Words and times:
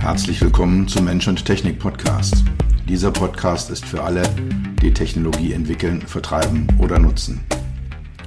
Herzlich 0.00 0.40
willkommen 0.40 0.88
zum 0.88 1.04
Mensch 1.04 1.28
und 1.28 1.44
Technik 1.44 1.78
Podcast. 1.78 2.42
Dieser 2.88 3.10
Podcast 3.10 3.68
ist 3.68 3.84
für 3.84 4.02
alle, 4.02 4.22
die 4.80 4.94
Technologie 4.94 5.52
entwickeln, 5.52 6.00
vertreiben 6.00 6.66
oder 6.78 6.98
nutzen. 6.98 7.44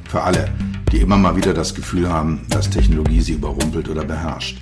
Für 0.08 0.22
alle, 0.22 0.52
die 0.92 0.98
immer 0.98 1.18
mal 1.18 1.36
wieder 1.36 1.52
das 1.52 1.74
Gefühl 1.74 2.08
haben, 2.08 2.46
dass 2.52 2.70
Technologie 2.70 3.22
sie 3.22 3.34
überrumpelt 3.34 3.90
oder 3.90 4.06
beherrscht. 4.06 4.62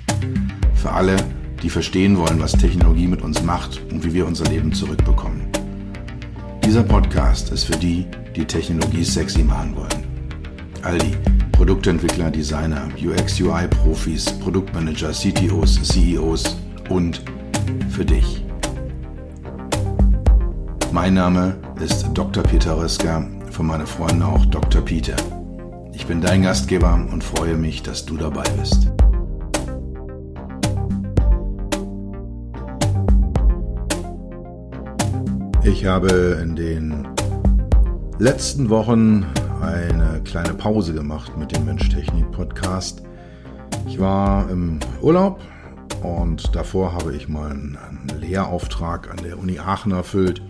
Für 0.74 0.92
alle, 0.92 1.16
die 1.62 1.68
verstehen 1.68 2.16
wollen, 2.16 2.40
was 2.40 2.52
Technologie 2.52 3.06
mit 3.06 3.20
uns 3.20 3.42
macht 3.42 3.82
und 3.92 4.02
wie 4.06 4.14
wir 4.14 4.26
unser 4.26 4.46
Leben 4.46 4.72
zurückbekommen. 4.72 5.42
Dieser 6.64 6.82
Podcast 6.82 7.52
ist 7.52 7.64
für 7.64 7.76
die, 7.76 8.06
die 8.34 8.46
Technologie 8.46 9.04
sexy 9.04 9.44
machen 9.44 9.76
wollen. 9.76 10.32
All 10.80 10.96
die 10.96 11.14
Produktentwickler, 11.52 12.30
Designer, 12.30 12.88
UX-UI-Profis, 12.98 14.24
Produktmanager, 14.40 15.12
CTOs, 15.12 15.78
CEOs 15.82 16.61
und 16.92 17.22
für 17.88 18.04
dich. 18.04 18.44
Mein 20.92 21.14
Name 21.14 21.56
ist 21.82 22.06
Dr. 22.12 22.42
Peter 22.42 22.76
Röska, 22.76 23.26
von 23.50 23.66
meinen 23.66 23.86
Freunden 23.86 24.22
auch 24.22 24.44
Dr. 24.46 24.82
Peter. 24.82 25.16
Ich 25.94 26.06
bin 26.06 26.20
dein 26.20 26.42
Gastgeber 26.42 26.94
und 27.10 27.24
freue 27.24 27.56
mich, 27.56 27.82
dass 27.82 28.04
du 28.04 28.18
dabei 28.18 28.44
bist. 28.60 28.92
Ich 35.64 35.86
habe 35.86 36.40
in 36.42 36.56
den 36.56 37.08
letzten 38.18 38.68
Wochen 38.68 39.24
eine 39.62 40.20
kleine 40.24 40.52
Pause 40.54 40.92
gemacht 40.92 41.38
mit 41.38 41.56
dem 41.56 41.64
Mensch-Technik-Podcast. 41.64 43.02
Ich 43.86 43.98
war 43.98 44.50
im 44.50 44.80
Urlaub 45.00 45.40
und 46.02 46.54
davor 46.54 46.92
habe 46.92 47.14
ich 47.14 47.28
mal 47.28 47.50
einen 47.50 47.78
Lehrauftrag 48.20 49.10
an 49.10 49.18
der 49.24 49.38
Uni 49.38 49.58
Aachen 49.58 49.92
erfüllt. 49.92 50.42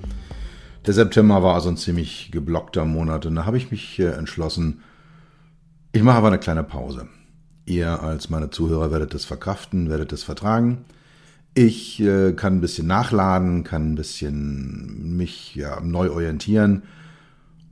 Der 0.86 0.94
September 0.94 1.42
war 1.42 1.54
also 1.54 1.68
ein 1.68 1.77
ziemlich 1.77 2.30
geblockter 2.32 2.84
Monat 2.84 3.27
und 3.27 3.36
da 3.36 3.46
habe 3.46 3.56
ich 3.56 3.70
mich 3.70 3.98
äh, 3.98 4.12
entschlossen, 4.12 4.80
ich 5.92 6.02
mache 6.02 6.16
aber 6.16 6.28
eine 6.28 6.38
kleine 6.38 6.64
Pause. 6.64 7.08
Ihr 7.66 8.02
als 8.02 8.30
meine 8.30 8.50
Zuhörer 8.50 8.90
werdet 8.90 9.14
es 9.14 9.24
verkraften, 9.24 9.90
werdet 9.90 10.12
es 10.12 10.24
vertragen. 10.24 10.84
Ich 11.55 12.00
äh, 12.00 12.32
kann 12.32 12.56
ein 12.56 12.60
bisschen 12.60 12.86
nachladen, 12.86 13.62
kann 13.62 13.92
ein 13.92 13.94
bisschen 13.94 15.16
mich 15.16 15.55
ja, 15.55 15.80
neu 15.80 16.10
orientieren 16.10 16.82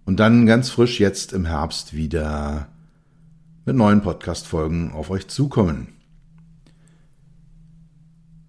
und 0.04 0.20
dann 0.20 0.44
ganz 0.44 0.70
frisch 0.70 1.00
jetzt 1.00 1.32
im 1.32 1.46
Herbst 1.46 1.94
wieder 1.94 2.68
mit 3.64 3.76
neuen 3.76 4.02
Podcast-Folgen 4.02 4.92
auf 4.92 5.10
euch 5.10 5.28
zukommen. 5.28 5.99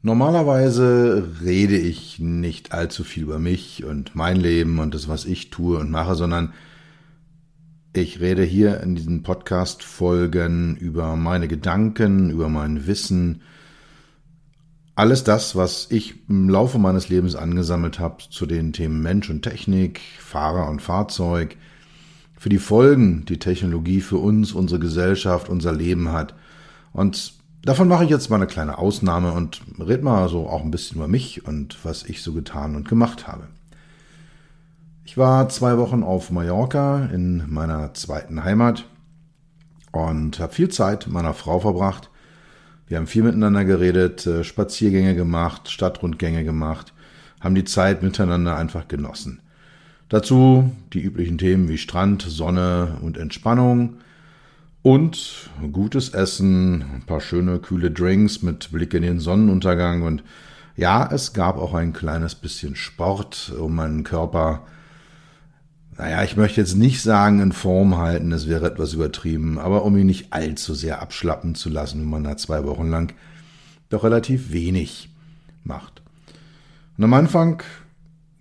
Normalerweise 0.03 1.29
rede 1.43 1.77
ich 1.77 2.17
nicht 2.17 2.71
allzu 2.71 3.03
viel 3.03 3.23
über 3.23 3.37
mich 3.37 3.83
und 3.83 4.15
mein 4.15 4.37
Leben 4.37 4.79
und 4.79 4.95
das, 4.95 5.07
was 5.07 5.25
ich 5.25 5.51
tue 5.51 5.77
und 5.77 5.91
mache, 5.91 6.15
sondern 6.15 6.53
ich 7.93 8.19
rede 8.19 8.43
hier 8.43 8.81
in 8.81 8.95
diesen 8.95 9.21
Podcast-Folgen 9.21 10.75
über 10.77 11.15
meine 11.17 11.47
Gedanken, 11.47 12.31
über 12.31 12.49
mein 12.49 12.87
Wissen, 12.87 13.41
alles 14.95 15.23
das, 15.23 15.55
was 15.55 15.87
ich 15.89 16.27
im 16.29 16.49
Laufe 16.49 16.79
meines 16.79 17.09
Lebens 17.09 17.35
angesammelt 17.35 17.99
habe 17.99 18.23
zu 18.29 18.45
den 18.45 18.73
Themen 18.73 19.01
Mensch 19.01 19.29
und 19.29 19.41
Technik, 19.41 20.01
Fahrer 20.19 20.69
und 20.69 20.81
Fahrzeug, 20.81 21.57
für 22.37 22.49
die 22.49 22.59
Folgen, 22.59 23.25
die 23.25 23.39
Technologie 23.39 24.01
für 24.01 24.17
uns, 24.17 24.51
unsere 24.51 24.79
Gesellschaft, 24.79 25.47
unser 25.47 25.73
Leben 25.73 26.11
hat. 26.11 26.33
Und 26.91 27.40
Davon 27.63 27.87
mache 27.87 28.05
ich 28.05 28.09
jetzt 28.09 28.29
mal 28.29 28.37
eine 28.37 28.47
kleine 28.47 28.79
Ausnahme 28.79 29.33
und 29.33 29.61
red 29.79 30.01
mal 30.01 30.27
so 30.29 30.47
auch 30.47 30.63
ein 30.63 30.71
bisschen 30.71 30.97
über 30.97 31.07
mich 31.07 31.45
und 31.45 31.77
was 31.85 32.03
ich 32.03 32.23
so 32.23 32.33
getan 32.33 32.75
und 32.75 32.89
gemacht 32.89 33.27
habe. 33.27 33.43
Ich 35.05 35.15
war 35.15 35.47
zwei 35.49 35.77
Wochen 35.77 36.01
auf 36.01 36.31
Mallorca 36.31 37.05
in 37.13 37.43
meiner 37.53 37.93
zweiten 37.93 38.43
Heimat 38.43 38.85
und 39.91 40.39
habe 40.39 40.53
viel 40.53 40.69
Zeit 40.69 41.05
mit 41.05 41.13
meiner 41.13 41.35
Frau 41.35 41.59
verbracht. 41.59 42.09
Wir 42.87 42.97
haben 42.97 43.07
viel 43.07 43.23
miteinander 43.23 43.63
geredet, 43.63 44.25
äh, 44.25 44.43
Spaziergänge 44.43 45.15
gemacht, 45.15 45.69
Stadtrundgänge 45.69 46.43
gemacht, 46.43 46.93
haben 47.41 47.55
die 47.55 47.63
Zeit 47.63 48.01
miteinander 48.01 48.55
einfach 48.55 48.87
genossen. 48.87 49.39
Dazu 50.09 50.71
die 50.93 51.01
üblichen 51.01 51.37
Themen 51.37 51.69
wie 51.69 51.77
Strand, 51.77 52.23
Sonne 52.23 52.97
und 53.01 53.17
Entspannung, 53.17 53.97
und 54.83 55.49
gutes 55.71 56.09
Essen, 56.09 56.83
ein 56.93 57.03
paar 57.05 57.21
schöne 57.21 57.59
kühle 57.59 57.91
Drinks 57.91 58.41
mit 58.41 58.71
Blick 58.71 58.93
in 58.93 59.03
den 59.03 59.19
Sonnenuntergang 59.19 60.01
und 60.01 60.23
ja, 60.75 61.07
es 61.11 61.33
gab 61.33 61.57
auch 61.57 61.73
ein 61.73 61.93
kleines 61.93 62.35
bisschen 62.35 62.75
Sport, 62.75 63.53
um 63.57 63.75
meinen 63.75 64.03
Körper, 64.03 64.63
naja, 65.97 66.23
ich 66.23 66.37
möchte 66.37 66.61
jetzt 66.61 66.75
nicht 66.75 67.01
sagen 67.01 67.41
in 67.41 67.51
Form 67.51 67.97
halten, 67.97 68.31
es 68.31 68.47
wäre 68.47 68.65
etwas 68.65 68.93
übertrieben, 68.93 69.59
aber 69.59 69.83
um 69.83 69.95
ihn 69.97 70.07
nicht 70.07 70.33
allzu 70.33 70.73
sehr 70.73 71.01
abschlappen 71.01 71.53
zu 71.53 71.69
lassen, 71.69 72.01
wenn 72.01 72.09
man 72.09 72.23
da 72.23 72.37
zwei 72.37 72.63
Wochen 72.65 72.89
lang 72.89 73.13
doch 73.89 74.03
relativ 74.03 74.51
wenig 74.51 75.09
macht. 75.63 76.01
Und 76.97 77.03
am 77.03 77.13
Anfang, 77.13 77.61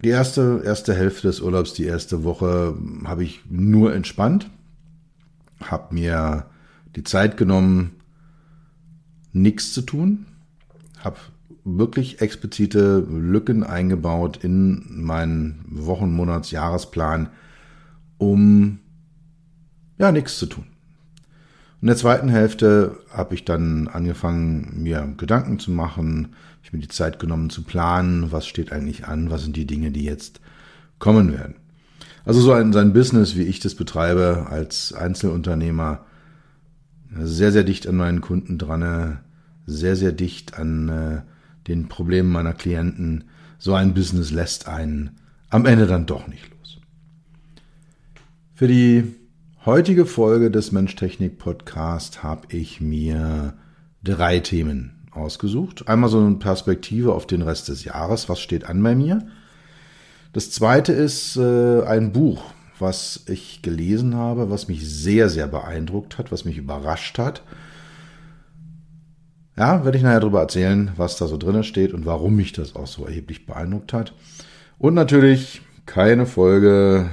die 0.02 0.08
erste, 0.08 0.62
erste 0.64 0.94
Hälfte 0.94 1.26
des 1.26 1.40
Urlaubs, 1.40 1.74
die 1.74 1.84
erste 1.84 2.24
Woche, 2.24 2.74
habe 3.04 3.24
ich 3.24 3.40
nur 3.50 3.94
entspannt, 3.94 4.48
habe 5.62 5.94
mir 5.94 6.46
die 6.96 7.04
Zeit 7.04 7.36
genommen, 7.36 7.92
nichts 9.32 9.72
zu 9.72 9.82
tun, 9.82 10.26
habe 10.98 11.16
wirklich 11.64 12.20
explizite 12.20 13.00
Lücken 13.00 13.62
eingebaut 13.62 14.42
in 14.42 15.02
meinen 15.02 15.64
Wochen-, 15.68 16.12
Monats-, 16.12 16.50
Jahresplan, 16.50 17.28
um 18.18 18.78
ja 19.98 20.12
nichts 20.12 20.38
zu 20.38 20.46
tun. 20.46 20.64
In 21.80 21.86
der 21.86 21.96
zweiten 21.96 22.28
Hälfte 22.28 22.98
habe 23.10 23.34
ich 23.34 23.44
dann 23.44 23.88
angefangen, 23.88 24.82
mir 24.82 25.14
Gedanken 25.16 25.58
zu 25.58 25.70
machen, 25.70 26.34
ich 26.62 26.72
mir 26.72 26.78
die 26.78 26.88
Zeit 26.88 27.18
genommen 27.18 27.48
zu 27.48 27.62
planen, 27.62 28.32
was 28.32 28.46
steht 28.46 28.70
eigentlich 28.70 29.06
an, 29.06 29.30
was 29.30 29.42
sind 29.42 29.56
die 29.56 29.66
Dinge, 29.66 29.90
die 29.90 30.04
jetzt 30.04 30.40
kommen 30.98 31.32
werden. 31.32 31.54
Also 32.24 32.40
so 32.40 32.52
ein, 32.52 32.72
sein 32.72 32.92
Business, 32.92 33.36
wie 33.36 33.42
ich 33.42 33.60
das 33.60 33.74
betreibe 33.74 34.46
als 34.50 34.92
Einzelunternehmer, 34.92 36.04
sehr, 37.14 37.52
sehr 37.52 37.64
dicht 37.64 37.86
an 37.86 37.96
meinen 37.96 38.20
Kunden 38.20 38.58
dran, 38.58 39.20
sehr, 39.66 39.96
sehr 39.96 40.12
dicht 40.12 40.58
an 40.58 40.88
äh, 40.88 41.22
den 41.66 41.88
Problemen 41.88 42.30
meiner 42.30 42.52
Klienten. 42.52 43.24
So 43.58 43.74
ein 43.74 43.94
Business 43.94 44.30
lässt 44.30 44.68
einen 44.68 45.18
am 45.50 45.66
Ende 45.66 45.86
dann 45.86 46.06
doch 46.06 46.28
nicht 46.28 46.48
los. 46.50 46.78
Für 48.54 48.68
die 48.68 49.04
heutige 49.66 50.06
Folge 50.06 50.50
des 50.50 50.72
Mensch-Technik 50.72 51.38
Podcast 51.38 52.22
habe 52.22 52.54
ich 52.54 52.80
mir 52.80 53.54
drei 54.04 54.38
Themen 54.38 55.06
ausgesucht. 55.10 55.88
Einmal 55.88 56.10
so 56.10 56.20
eine 56.20 56.36
Perspektive 56.36 57.12
auf 57.12 57.26
den 57.26 57.42
Rest 57.42 57.68
des 57.68 57.84
Jahres. 57.84 58.28
Was 58.28 58.40
steht 58.40 58.64
an 58.64 58.82
bei 58.82 58.94
mir? 58.94 59.26
Das 60.32 60.50
zweite 60.52 60.92
ist 60.92 61.36
äh, 61.36 61.82
ein 61.82 62.12
Buch, 62.12 62.42
was 62.78 63.24
ich 63.26 63.62
gelesen 63.62 64.14
habe, 64.14 64.48
was 64.48 64.68
mich 64.68 64.88
sehr, 64.88 65.28
sehr 65.28 65.48
beeindruckt 65.48 66.18
hat, 66.18 66.30
was 66.30 66.44
mich 66.44 66.56
überrascht 66.56 67.18
hat. 67.18 67.42
Ja, 69.56 69.84
werde 69.84 69.98
ich 69.98 70.04
nachher 70.04 70.20
darüber 70.20 70.40
erzählen, 70.40 70.92
was 70.96 71.16
da 71.16 71.26
so 71.26 71.36
drin 71.36 71.64
steht 71.64 71.92
und 71.92 72.06
warum 72.06 72.36
mich 72.36 72.52
das 72.52 72.76
auch 72.76 72.86
so 72.86 73.04
erheblich 73.04 73.44
beeindruckt 73.44 73.92
hat. 73.92 74.14
Und 74.78 74.94
natürlich 74.94 75.62
keine 75.84 76.24
Folge, 76.24 77.10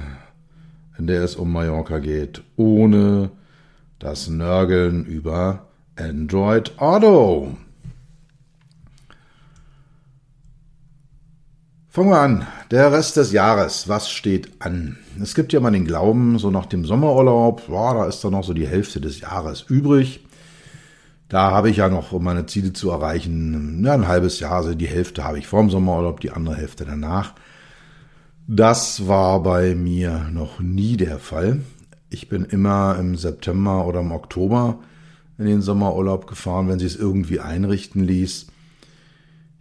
in 0.96 1.08
der 1.08 1.22
es 1.22 1.34
um 1.34 1.52
Mallorca 1.52 1.98
geht, 1.98 2.42
ohne 2.56 3.30
das 3.98 4.28
Nörgeln 4.28 5.04
über 5.04 5.66
Android 5.96 6.78
Auto. 6.78 7.56
Fangen 11.98 12.10
wir 12.10 12.20
an. 12.20 12.46
Der 12.70 12.92
Rest 12.92 13.16
des 13.16 13.32
Jahres, 13.32 13.88
was 13.88 14.08
steht 14.08 14.62
an? 14.62 14.98
Es 15.20 15.34
gibt 15.34 15.52
ja 15.52 15.58
mal 15.58 15.72
den 15.72 15.84
Glauben, 15.84 16.38
so 16.38 16.48
nach 16.48 16.66
dem 16.66 16.84
Sommerurlaub, 16.84 17.66
boah, 17.66 17.92
da 17.94 18.06
ist 18.06 18.22
dann 18.22 18.30
noch 18.30 18.44
so 18.44 18.54
die 18.54 18.68
Hälfte 18.68 19.00
des 19.00 19.18
Jahres 19.18 19.62
übrig. 19.62 20.24
Da 21.28 21.50
habe 21.50 21.70
ich 21.70 21.78
ja 21.78 21.88
noch, 21.88 22.12
um 22.12 22.22
meine 22.22 22.46
Ziele 22.46 22.72
zu 22.72 22.90
erreichen, 22.90 23.84
ein 23.84 24.06
halbes 24.06 24.38
Jahr, 24.38 24.52
also 24.52 24.76
die 24.76 24.86
Hälfte 24.86 25.24
habe 25.24 25.40
ich 25.40 25.48
vor 25.48 25.60
dem 25.60 25.70
Sommerurlaub, 25.70 26.20
die 26.20 26.30
andere 26.30 26.54
Hälfte 26.54 26.84
danach. 26.84 27.34
Das 28.46 29.08
war 29.08 29.42
bei 29.42 29.74
mir 29.74 30.28
noch 30.30 30.60
nie 30.60 30.96
der 30.96 31.18
Fall. 31.18 31.62
Ich 32.10 32.28
bin 32.28 32.44
immer 32.44 32.96
im 32.96 33.16
September 33.16 33.84
oder 33.86 33.98
im 33.98 34.12
Oktober 34.12 34.78
in 35.36 35.46
den 35.46 35.62
Sommerurlaub 35.62 36.28
gefahren, 36.28 36.68
wenn 36.68 36.78
sie 36.78 36.86
es 36.86 36.94
irgendwie 36.94 37.40
einrichten 37.40 38.04
ließ. 38.04 38.46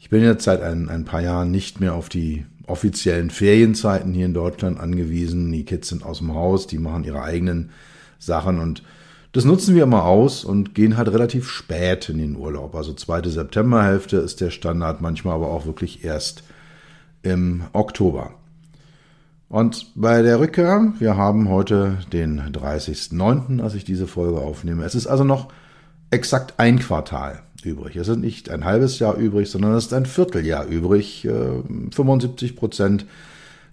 Ich 0.07 0.11
bin 0.11 0.23
jetzt 0.23 0.45
seit 0.45 0.61
ein, 0.61 0.87
ein 0.87 1.03
paar 1.03 1.19
Jahren 1.19 1.51
nicht 1.51 1.81
mehr 1.81 1.93
auf 1.93 2.07
die 2.07 2.45
offiziellen 2.65 3.29
Ferienzeiten 3.29 4.13
hier 4.13 4.25
in 4.25 4.33
Deutschland 4.33 4.79
angewiesen. 4.79 5.51
Die 5.51 5.65
Kids 5.65 5.89
sind 5.89 6.05
aus 6.05 6.19
dem 6.19 6.33
Haus, 6.33 6.65
die 6.65 6.77
machen 6.77 7.03
ihre 7.03 7.23
eigenen 7.23 7.71
Sachen 8.17 8.59
und 8.59 8.83
Das 9.33 9.43
nutzen 9.43 9.75
wir 9.75 9.83
immer 9.83 10.05
aus 10.05 10.45
und 10.45 10.73
gehen 10.73 10.95
halt 10.95 11.09
relativ 11.09 11.49
spät 11.49 12.07
in 12.07 12.19
den 12.19 12.37
Urlaub. 12.37 12.73
Also 12.73 12.93
zweite 12.93 13.29
Septemberhälfte 13.29 14.15
ist 14.15 14.39
der 14.39 14.49
Standard, 14.49 15.01
manchmal 15.01 15.35
aber 15.35 15.49
auch 15.49 15.65
wirklich 15.65 16.05
erst 16.05 16.43
im 17.21 17.63
Oktober. 17.73 18.31
Und 19.49 19.91
bei 19.95 20.21
der 20.21 20.39
Rückkehr, 20.39 20.93
wir 20.99 21.17
haben 21.17 21.49
heute 21.49 21.97
den 22.13 22.39
30.09., 22.39 23.61
als 23.61 23.75
ich 23.75 23.83
diese 23.83 24.07
Folge 24.07 24.39
aufnehme. 24.39 24.85
Es 24.85 24.95
ist 24.95 25.07
also 25.07 25.25
noch 25.25 25.49
exakt 26.09 26.55
ein 26.57 26.79
Quartal 26.79 27.41
übrig. 27.63 27.95
Es 27.95 28.07
ist 28.07 28.17
nicht 28.17 28.49
ein 28.49 28.65
halbes 28.65 28.99
Jahr 28.99 29.15
übrig, 29.15 29.49
sondern 29.49 29.73
es 29.73 29.85
ist 29.85 29.93
ein 29.93 30.05
Vierteljahr 30.05 30.65
übrig. 30.65 31.27
75 31.27 32.51
äh, 32.51 32.55
Prozent 32.55 33.05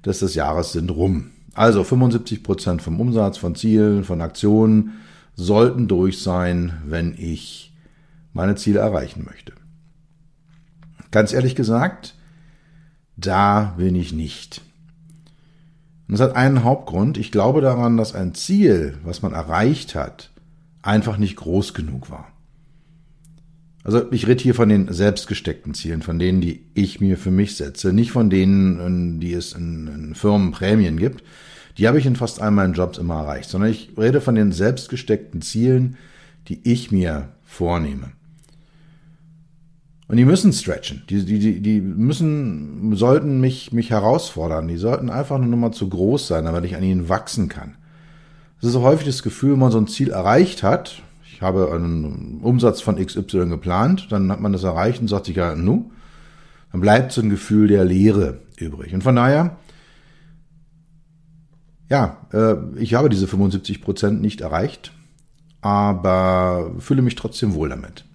des 0.05 0.35
Jahres 0.35 0.73
sind 0.73 0.91
rum. 0.91 1.31
Also 1.55 1.85
75 1.85 2.43
Prozent 2.43 2.83
vom 2.83 3.01
Umsatz, 3.01 3.39
von 3.39 3.55
Zielen, 3.55 4.05
von 4.05 4.21
Aktionen 4.21 4.95
sollten 5.37 5.89
durch 5.89 6.21
sein, 6.21 6.83
wenn 6.85 7.15
ich 7.17 7.73
meine 8.33 8.57
Ziele 8.57 8.81
erreichen 8.81 9.25
möchte. 9.25 9.53
Ganz 11.11 11.33
ehrlich 11.33 11.55
gesagt, 11.55 12.17
da 13.17 13.75
bin 13.77 13.95
ich 13.95 14.13
nicht. 14.13 14.63
Und 16.09 16.19
das 16.19 16.21
hat 16.21 16.37
einen 16.37 16.65
Hauptgrund. 16.65 17.17
Ich 17.19 17.31
glaube 17.31 17.61
daran, 17.61 17.97
dass 17.97 18.15
ein 18.15 18.35
Ziel, 18.35 18.99
was 19.05 19.23
man 19.23 19.33
erreicht 19.33 19.95
hat, 19.95 20.31
einfach 20.85 21.17
nicht 21.17 21.37
groß 21.37 21.75
genug 21.75 22.11
war. 22.11 22.29
Also 23.83 24.11
ich 24.13 24.27
rede 24.27 24.43
hier 24.43 24.55
von 24.55 24.69
den 24.69 24.93
selbstgesteckten 24.93 25.75
Zielen, 25.75 26.03
von 26.03 26.19
denen, 26.19 26.41
die 26.41 26.65
ich 26.75 27.01
mir 27.01 27.19
für 27.19 27.31
mich 27.31 27.57
setze, 27.57 27.93
nicht 27.93 28.13
von 28.13 28.31
denen, 28.31 29.21
die 29.21 29.35
es 29.35 29.53
in, 29.53 29.89
in 29.89 30.15
Firmenprämien 30.15 30.97
gibt. 30.97 31.23
Die 31.77 31.87
habe 31.87 31.99
ich 31.99 32.07
in 32.07 32.17
fast 32.17 32.41
all 32.41 32.51
meinen 32.51 32.73
Jobs 32.73 32.99
immer 32.99 33.21
erreicht, 33.21 33.51
sondern 33.51 33.71
ich 33.71 33.91
rede 33.99 34.21
von 34.21 34.37
den 34.37 34.53
selbstgesteckten 34.53 35.43
Zielen, 35.43 35.97
die 36.49 36.61
ich 36.65 36.93
mir 36.93 37.29
vornehme. 37.43 38.13
Und 40.07 40.17
die 40.17 40.25
müssen 40.25 40.53
stretchen. 40.53 41.03
Die, 41.09 41.25
die, 41.25 41.39
die, 41.39 41.61
die 41.61 41.81
müssen, 41.81 42.95
sollten 42.95 43.41
mich, 43.41 43.73
mich 43.73 43.91
herausfordern. 43.91 44.69
Die 44.69 44.77
sollten 44.77 45.11
einfach 45.11 45.39
nur 45.39 45.49
noch 45.49 45.57
mal 45.57 45.73
zu 45.73 45.89
groß 45.89 46.27
sein, 46.27 46.45
damit 46.45 46.65
ich 46.65 46.77
an 46.77 46.83
ihnen 46.83 47.09
wachsen 47.09 47.49
kann. 47.49 47.77
Es 48.65 48.71
ist 48.71 48.81
häufig 48.81 49.05
das 49.07 49.23
Gefühl, 49.23 49.53
wenn 49.53 49.59
man 49.59 49.71
so 49.71 49.77
ein 49.77 49.89
Ziel 49.89 50.09
erreicht 50.09 50.63
hat, 50.63 51.03
ich 51.31 51.43
habe 51.43 51.71
einen 51.71 52.41
Umsatz 52.41 52.81
von 52.81 52.97
XY 52.97 53.51
geplant, 53.51 54.07
dann 54.09 54.33
hat 54.33 54.41
man 54.41 54.55
das 54.55 54.65
erreicht 54.65 55.03
und 55.03 55.09
sagt 55.09 55.27
sich 55.27 55.37
ja, 55.37 55.55
nu, 55.55 55.91
dann 56.73 56.81
bleibt 56.81 57.13
so 57.13 57.21
ein 57.21 57.29
Gefühl 57.29 57.69
der 57.69 57.85
Leere 57.85 58.41
übrig. 58.57 58.95
Und 58.95 59.03
von 59.03 59.17
daher, 59.17 59.59
ja, 61.91 62.27
äh, 62.33 62.55
ich 62.77 62.95
habe 62.95 63.11
diese 63.11 63.27
75 63.27 63.83
Prozent 63.83 64.23
nicht 64.23 64.41
erreicht, 64.41 64.93
aber 65.61 66.71
fühle 66.79 67.03
mich 67.03 67.17
trotzdem 67.17 67.53
wohl 67.53 67.69
damit. 67.69 68.07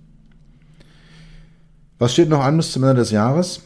Was 2.00 2.13
steht 2.13 2.30
noch 2.30 2.44
an 2.44 2.57
bis 2.57 2.72
zum 2.72 2.81
Ende 2.86 2.96
des 2.96 3.12
Jahres? 3.12 3.62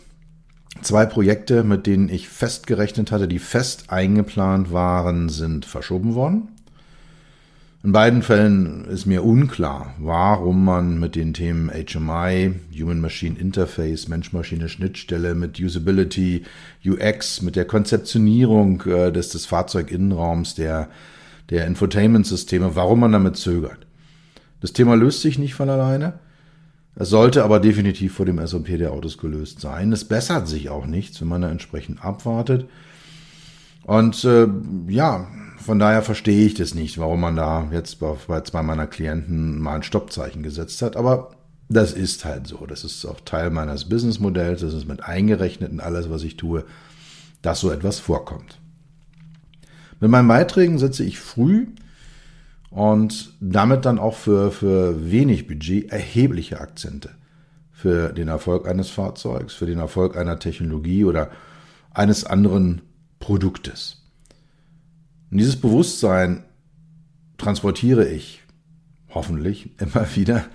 Zwei 0.82 1.06
Projekte, 1.06 1.64
mit 1.64 1.88
denen 1.88 2.10
ich 2.10 2.28
fest 2.28 2.68
gerechnet 2.68 3.14
hatte, 3.14 3.30
die 3.30 3.40
fest 3.40 3.86
eingeplant 3.88 4.74
waren, 4.74 5.30
sind 5.30 5.66
verschoben 5.66 6.14
worden. 6.14 6.50
In 7.86 7.92
beiden 7.92 8.22
Fällen 8.22 8.86
ist 8.86 9.08
mir 9.08 9.26
unklar, 9.26 9.94
warum 10.00 10.64
man 10.64 11.02
mit 11.02 11.18
den 11.18 11.34
Themen 11.34 11.70
HMI, 11.70 12.54
Human 12.80 13.02
Machine 13.02 13.38
Interface, 13.38 14.08
Mensch-Maschine-Schnittstelle, 14.08 15.36
mit 15.36 15.60
Usability, 15.60 16.44
UX, 16.86 17.42
mit 17.42 17.58
der 17.58 17.66
Konzeptionierung 17.66 18.82
äh, 18.84 19.12
des, 19.12 19.32
des 19.32 19.46
Fahrzeuginnenraums, 19.48 20.56
der, 20.56 20.88
der 21.50 21.68
Infotainment-Systeme, 21.68 22.74
warum 22.78 23.02
man 23.02 23.12
damit 23.12 23.36
zögert. 23.36 23.86
Das 24.62 24.72
Thema 24.72 24.96
löst 24.96 25.20
sich 25.20 25.38
nicht 25.38 25.54
von 25.54 25.70
alleine. 25.70 26.20
Es 26.96 27.10
sollte 27.10 27.44
aber 27.44 27.60
definitiv 27.60 28.14
vor 28.14 28.26
dem 28.26 28.40
SOP 28.48 28.78
der 28.78 28.94
Autos 28.94 29.18
gelöst 29.18 29.60
sein. 29.60 29.92
Es 29.92 30.06
bessert 30.06 30.48
sich 30.48 30.70
auch 30.70 30.86
nichts, 30.86 31.20
wenn 31.20 31.28
man 31.28 31.42
da 31.42 31.50
entsprechend 31.50 32.02
abwartet. 32.02 32.66
Und 33.84 34.24
äh, 34.24 34.48
ja, 34.88 35.28
von 35.64 35.80
daher 35.80 36.02
verstehe 36.02 36.46
ich 36.46 36.54
das 36.54 36.76
nicht, 36.76 36.98
warum 36.98 37.22
man 37.22 37.36
da 37.36 37.70
jetzt 37.72 38.00
bei 38.00 38.42
zwei 38.42 38.62
meiner 38.62 38.88
Klienten 38.88 39.60
mal 39.60 39.76
ein 39.76 39.84
Stoppzeichen 39.84 40.44
gesetzt 40.44 40.82
hat. 40.82 40.96
Aber 40.96 41.32
das 41.70 41.94
ist 41.94 42.26
halt 42.26 42.48
so. 42.48 42.66
Das 42.66 42.84
ist 42.84 43.06
auch 43.06 43.22
Teil 43.22 43.50
meines 43.50 43.90
Businessmodells. 43.90 44.62
Das 44.62 44.74
ist 44.74 44.88
mit 44.88 45.04
eingerechnet 45.04 45.72
in 45.72 45.80
alles, 45.80 46.10
was 46.10 46.24
ich 46.24 46.38
tue, 46.38 46.66
dass 47.42 47.60
so 47.60 47.72
etwas 47.72 48.00
vorkommt. 48.00 48.60
Mit 50.00 50.12
meinen 50.12 50.28
Beiträgen 50.28 50.80
setze 50.80 51.04
ich 51.04 51.20
früh 51.20 51.68
und 52.70 53.34
damit 53.40 53.86
dann 53.86 54.00
auch 54.00 54.16
für, 54.16 54.52
für 54.52 55.10
wenig 55.10 55.48
Budget 55.48 55.92
erhebliche 55.92 56.60
Akzente 56.60 57.12
für 57.72 58.14
den 58.14 58.28
Erfolg 58.28 58.68
eines 58.68 58.90
Fahrzeugs, 58.90 59.54
für 59.54 59.66
den 59.66 59.80
Erfolg 59.80 60.16
einer 60.18 60.40
Technologie 60.40 61.06
oder 61.06 61.32
eines 61.94 62.26
anderen 62.26 62.82
Produktes. 63.20 64.03
Und 65.34 65.40
dieses 65.40 65.56
Bewusstsein 65.56 66.44
transportiere 67.40 68.08
ich 68.08 68.44
hoffentlich 69.10 69.72
immer 69.82 70.06
wieder 70.16 70.46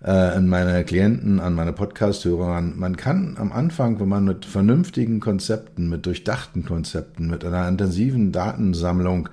äh, 0.00 0.12
an 0.12 0.46
meine 0.46 0.84
Klienten, 0.84 1.40
an 1.40 1.54
meine 1.54 1.72
Podcast-Hörer. 1.72 2.60
Man 2.60 2.96
kann 2.96 3.36
am 3.36 3.50
Anfang, 3.50 3.98
wenn 3.98 4.08
man 4.08 4.24
mit 4.24 4.44
vernünftigen 4.44 5.18
Konzepten, 5.18 5.88
mit 5.88 6.06
durchdachten 6.06 6.64
Konzepten, 6.64 7.26
mit 7.26 7.44
einer 7.44 7.66
intensiven 7.66 8.30
Datensammlung, 8.30 9.28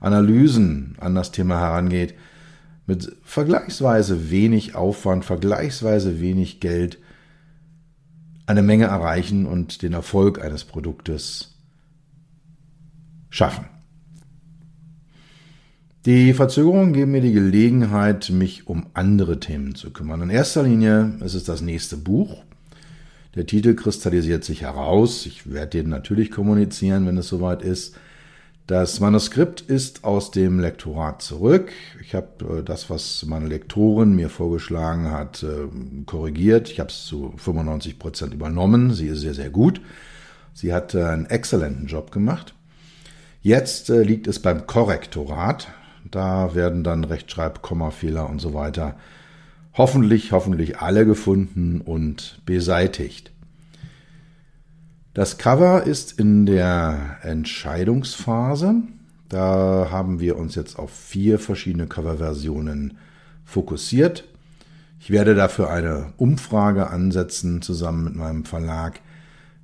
Analysen 0.00 0.96
an 1.00 1.14
das 1.14 1.32
Thema 1.32 1.58
herangeht, 1.58 2.12
mit 2.86 3.16
vergleichsweise 3.22 4.30
wenig 4.30 4.74
Aufwand, 4.74 5.24
vergleichsweise 5.24 6.20
wenig 6.20 6.60
Geld 6.60 6.98
eine 8.44 8.60
Menge 8.60 8.84
erreichen 8.84 9.46
und 9.46 9.80
den 9.80 9.94
Erfolg 9.94 10.44
eines 10.44 10.64
Produktes 10.64 11.54
schaffen. 13.30 13.64
Die 16.06 16.34
Verzögerungen 16.34 16.92
geben 16.92 17.10
mir 17.10 17.20
die 17.20 17.32
Gelegenheit, 17.32 18.30
mich 18.30 18.68
um 18.68 18.86
andere 18.94 19.40
Themen 19.40 19.74
zu 19.74 19.90
kümmern. 19.90 20.22
In 20.22 20.30
erster 20.30 20.62
Linie 20.62 21.14
ist 21.24 21.34
es 21.34 21.42
das 21.42 21.62
nächste 21.62 21.96
Buch. 21.96 22.44
Der 23.34 23.44
Titel 23.44 23.74
kristallisiert 23.74 24.44
sich 24.44 24.62
heraus. 24.62 25.26
Ich 25.26 25.52
werde 25.52 25.82
den 25.82 25.88
natürlich 25.88 26.30
kommunizieren, 26.30 27.08
wenn 27.08 27.16
es 27.16 27.26
soweit 27.26 27.60
ist. 27.60 27.96
Das 28.68 29.00
Manuskript 29.00 29.62
ist 29.62 30.04
aus 30.04 30.30
dem 30.30 30.60
Lektorat 30.60 31.22
zurück. 31.22 31.72
Ich 32.00 32.14
habe 32.14 32.58
äh, 32.58 32.62
das, 32.62 32.88
was 32.88 33.26
meine 33.26 33.48
Lektorin 33.48 34.14
mir 34.14 34.30
vorgeschlagen 34.30 35.10
hat, 35.10 35.42
äh, 35.42 35.66
korrigiert. 36.06 36.70
Ich 36.70 36.78
habe 36.78 36.90
es 36.90 37.04
zu 37.04 37.34
95 37.36 37.98
Prozent 37.98 38.32
übernommen. 38.32 38.94
Sie 38.94 39.08
ist 39.08 39.22
sehr, 39.22 39.34
sehr 39.34 39.50
gut. 39.50 39.80
Sie 40.54 40.72
hat 40.72 40.94
äh, 40.94 41.02
einen 41.02 41.26
exzellenten 41.26 41.88
Job 41.88 42.12
gemacht. 42.12 42.54
Jetzt 43.42 43.88
liegt 43.88 44.28
es 44.28 44.38
beim 44.38 44.68
Korrektorat. 44.68 45.66
Da 46.10 46.54
werden 46.54 46.84
dann 46.84 47.04
Rechtschreib, 47.04 47.62
Kommafehler 47.62 48.28
und 48.28 48.40
so 48.40 48.54
weiter 48.54 48.96
hoffentlich, 49.76 50.32
hoffentlich 50.32 50.78
alle 50.78 51.06
gefunden 51.06 51.80
und 51.80 52.40
beseitigt. 52.46 53.30
Das 55.14 55.38
Cover 55.38 55.84
ist 55.84 56.18
in 56.18 56.46
der 56.46 57.18
Entscheidungsphase. 57.22 58.74
Da 59.28 59.88
haben 59.90 60.20
wir 60.20 60.36
uns 60.36 60.54
jetzt 60.54 60.78
auf 60.78 60.90
vier 60.90 61.38
verschiedene 61.38 61.86
Coverversionen 61.86 62.98
fokussiert. 63.44 64.24
Ich 65.00 65.10
werde 65.10 65.34
dafür 65.34 65.70
eine 65.70 66.12
Umfrage 66.16 66.88
ansetzen 66.90 67.62
zusammen 67.62 68.04
mit 68.04 68.16
meinem 68.16 68.44
Verlag. 68.44 69.00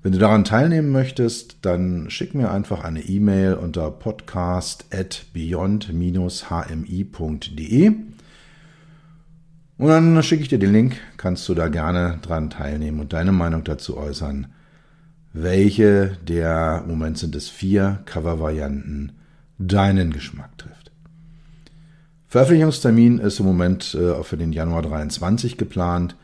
Wenn 0.02 0.12
du 0.12 0.18
daran 0.18 0.42
teilnehmen 0.42 0.90
möchtest, 0.90 1.59
dann 1.62 2.11
schick 2.11 2.35
mir 2.35 2.50
einfach 2.50 2.82
eine 2.82 3.02
E-Mail 3.02 3.54
unter 3.54 3.88
podcast 3.92 4.87
at 4.92 5.26
beyond-hmi.de 5.32 7.92
und 9.78 9.88
dann 9.88 10.21
schicke 10.23 10.42
ich 10.42 10.49
dir 10.49 10.59
den 10.59 10.73
Link, 10.73 10.97
kannst 11.16 11.49
du 11.49 11.54
da 11.54 11.68
gerne 11.68 12.18
dran 12.21 12.50
teilnehmen 12.50 12.99
und 12.99 13.12
deine 13.12 13.30
Meinung 13.30 13.62
dazu 13.62 13.97
äußern, 13.97 14.49
welche 15.32 16.18
der, 16.26 16.80
im 16.82 16.90
Moment 16.90 17.18
sind 17.18 17.37
es 17.37 17.49
vier 17.49 18.00
Cover-Varianten, 18.04 19.12
deinen 19.59 20.12
Geschmack 20.12 20.59
trifft. 20.59 20.90
Veröffentlichungstermin 22.26 23.18
ist 23.18 23.38
im 23.38 23.47
Moment 23.47 23.94
äh, 23.94 24.25
für 24.25 24.37
den 24.37 24.52
Januar 24.52 24.82
23 24.82 25.59
geplant. 25.59 26.16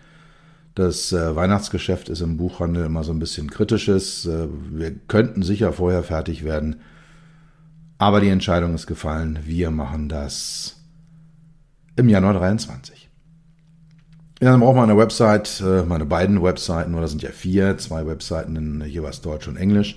Das 0.78 1.10
äh, 1.10 1.34
Weihnachtsgeschäft 1.34 2.08
ist 2.08 2.20
im 2.20 2.36
Buchhandel 2.36 2.84
immer 2.84 3.02
so 3.02 3.10
ein 3.10 3.18
bisschen 3.18 3.50
kritisches. 3.50 4.26
Äh, 4.26 4.46
wir 4.70 4.94
könnten 5.08 5.42
sicher 5.42 5.72
vorher 5.72 6.04
fertig 6.04 6.44
werden. 6.44 6.76
Aber 7.98 8.20
die 8.20 8.28
Entscheidung 8.28 8.76
ist 8.76 8.86
gefallen. 8.86 9.40
Wir 9.44 9.72
machen 9.72 10.08
das 10.08 10.76
im 11.96 12.08
Januar 12.08 12.34
23. 12.34 13.10
Ja, 14.40 14.52
dann 14.52 14.60
braucht 14.60 14.76
man 14.76 14.88
eine 14.88 14.96
Website, 14.96 15.60
äh, 15.66 15.82
meine 15.82 16.06
beiden 16.06 16.44
Webseiten, 16.44 16.94
oder 16.94 17.08
sind 17.08 17.22
ja 17.22 17.30
vier, 17.30 17.76
zwei 17.78 18.06
Webseiten 18.06 18.54
in 18.54 18.80
jeweils 18.82 19.20
Deutsch 19.20 19.48
und 19.48 19.56
Englisch. 19.56 19.96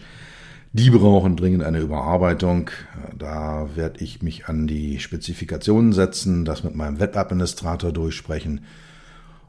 Die 0.73 0.89
brauchen 0.89 1.35
dringend 1.35 1.61
eine 1.61 1.77
Überarbeitung. 1.77 2.71
Da 3.15 3.69
werde 3.75 4.03
ich 4.03 4.23
mich 4.23 4.47
an 4.47 4.65
die 4.65 4.99
Spezifikationen 4.99 5.93
setzen, 5.93 6.43
das 6.43 6.63
mit 6.63 6.73
meinem 6.73 6.99
Webadministrator 6.99 7.91
durchsprechen 7.91 8.61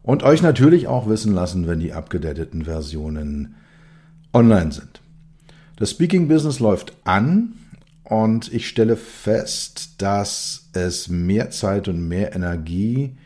und 0.03 0.23
euch 0.23 0.43
natürlich 0.43 0.87
auch 0.89 1.09
wissen 1.09 1.33
lassen, 1.33 1.67
wenn 1.67 1.81
die 1.81 1.93
abgedateten 1.93 2.65
Versionen 2.65 3.55
online 4.33 4.73
sind. 4.73 5.01
Das 5.77 5.91
Speaking 5.91 6.29
Business 6.29 6.61
läuft 6.61 6.95
an 7.05 7.55
und 8.05 8.53
ich 8.53 8.69
stelle 8.69 8.97
fest, 8.97 10.03
dass 10.03 10.69
es 10.73 11.09
mehr 11.09 11.51
Zeit 11.51 11.89
und 11.89 12.09
mehr 12.09 12.35
Energie 12.35 13.17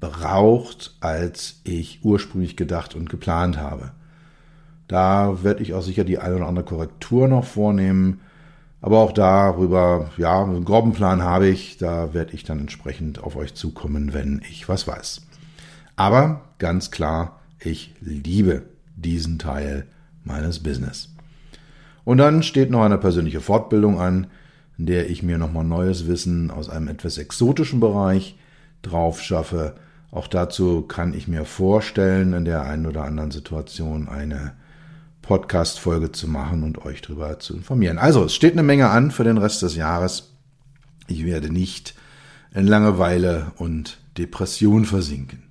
braucht, 0.00 0.96
als 1.00 1.60
ich 1.64 2.00
ursprünglich 2.02 2.56
gedacht 2.56 2.94
und 2.94 3.10
geplant 3.10 3.58
habe. 3.58 3.92
Da 4.88 5.44
werde 5.44 5.62
ich 5.62 5.74
auch 5.74 5.82
sicher 5.82 6.04
die 6.04 6.18
eine 6.18 6.36
oder 6.36 6.48
andere 6.48 6.64
Korrektur 6.64 7.28
noch 7.28 7.44
vornehmen. 7.44 8.20
Aber 8.80 8.98
auch 8.98 9.12
darüber, 9.12 10.10
ja, 10.16 10.42
einen 10.42 10.64
groben 10.64 10.94
Plan 10.94 11.22
habe 11.22 11.48
ich. 11.48 11.76
Da 11.76 12.14
werde 12.14 12.32
ich 12.32 12.44
dann 12.44 12.58
entsprechend 12.58 13.22
auf 13.22 13.36
euch 13.36 13.54
zukommen, 13.54 14.14
wenn 14.14 14.42
ich 14.50 14.68
was 14.68 14.88
weiß. 14.88 15.20
Aber 16.00 16.40
ganz 16.56 16.90
klar, 16.90 17.40
ich 17.62 17.94
liebe 18.00 18.62
diesen 18.96 19.38
Teil 19.38 19.86
meines 20.24 20.62
Business. 20.62 21.10
Und 22.04 22.16
dann 22.16 22.42
steht 22.42 22.70
noch 22.70 22.84
eine 22.84 22.96
persönliche 22.96 23.42
Fortbildung 23.42 24.00
an, 24.00 24.28
in 24.78 24.86
der 24.86 25.10
ich 25.10 25.22
mir 25.22 25.36
nochmal 25.36 25.64
neues 25.64 26.06
Wissen 26.06 26.50
aus 26.50 26.70
einem 26.70 26.88
etwas 26.88 27.18
exotischen 27.18 27.80
Bereich 27.80 28.38
drauf 28.80 29.20
schaffe. 29.20 29.74
Auch 30.10 30.26
dazu 30.26 30.80
kann 30.80 31.12
ich 31.12 31.28
mir 31.28 31.44
vorstellen, 31.44 32.32
in 32.32 32.46
der 32.46 32.62
einen 32.62 32.86
oder 32.86 33.04
anderen 33.04 33.30
Situation 33.30 34.08
eine 34.08 34.54
Podcast-Folge 35.20 36.12
zu 36.12 36.28
machen 36.28 36.62
und 36.62 36.82
euch 36.86 37.02
darüber 37.02 37.38
zu 37.40 37.54
informieren. 37.54 37.98
Also, 37.98 38.24
es 38.24 38.34
steht 38.34 38.54
eine 38.54 38.62
Menge 38.62 38.88
an 38.88 39.10
für 39.10 39.24
den 39.24 39.36
Rest 39.36 39.60
des 39.60 39.76
Jahres. 39.76 40.32
Ich 41.08 41.26
werde 41.26 41.52
nicht 41.52 41.94
in 42.54 42.66
Langeweile 42.66 43.52
und 43.58 43.98
Depression 44.16 44.86
versinken. 44.86 45.49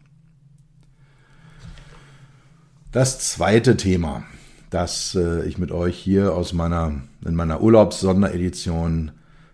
Das 2.91 3.19
zweite 3.19 3.77
Thema, 3.77 4.23
das 4.71 5.13
äh, 5.13 5.45
ich 5.45 5.59
mit 5.59 5.71
euch 5.71 5.95
hier 5.95 6.33
aus 6.33 6.53
meiner, 6.53 7.03
in 7.23 7.35
meiner 7.35 7.61
Urlaubssonderedition 7.61 9.11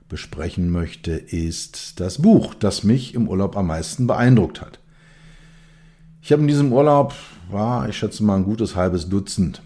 besprechen 0.08 0.70
möchte, 0.70 1.12
ist 1.12 2.00
das 2.00 2.22
Buch, 2.22 2.54
das 2.54 2.86
mich 2.86 3.14
im 3.14 3.28
Urlaub 3.28 3.58
am 3.58 3.68
meisten 3.68 4.08
beeindruckt 4.08 4.62
hat. 4.62 4.80
Ich 6.22 6.32
habe 6.32 6.44
in 6.44 6.48
diesem 6.48 6.72
Urlaub, 6.72 7.14
war, 7.52 7.90
ich 7.90 7.98
schätze 7.98 8.24
mal, 8.24 8.38
ein 8.38 8.46
gutes 8.46 8.78
halbes 8.78 9.10
Dutzend 9.10 9.62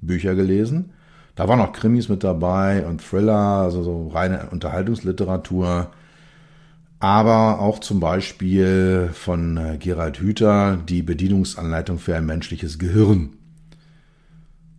Bücher 0.00 0.34
gelesen. 0.34 0.94
Da 1.34 1.48
waren 1.48 1.60
auch 1.60 1.74
Krimis 1.74 2.08
mit 2.08 2.24
dabei 2.24 2.86
und 2.86 3.02
Thriller, 3.02 3.60
also 3.60 3.82
so 3.82 4.08
reine 4.08 4.48
Unterhaltungsliteratur. 4.50 5.90
Aber 7.02 7.58
auch 7.58 7.80
zum 7.80 7.98
Beispiel 7.98 9.10
von 9.12 9.56
äh, 9.56 9.76
Gerald 9.76 10.20
Hüther 10.20 10.76
die 10.76 11.02
Bedienungsanleitung 11.02 11.98
für 11.98 12.14
ein 12.14 12.24
menschliches 12.24 12.78
Gehirn. 12.78 13.30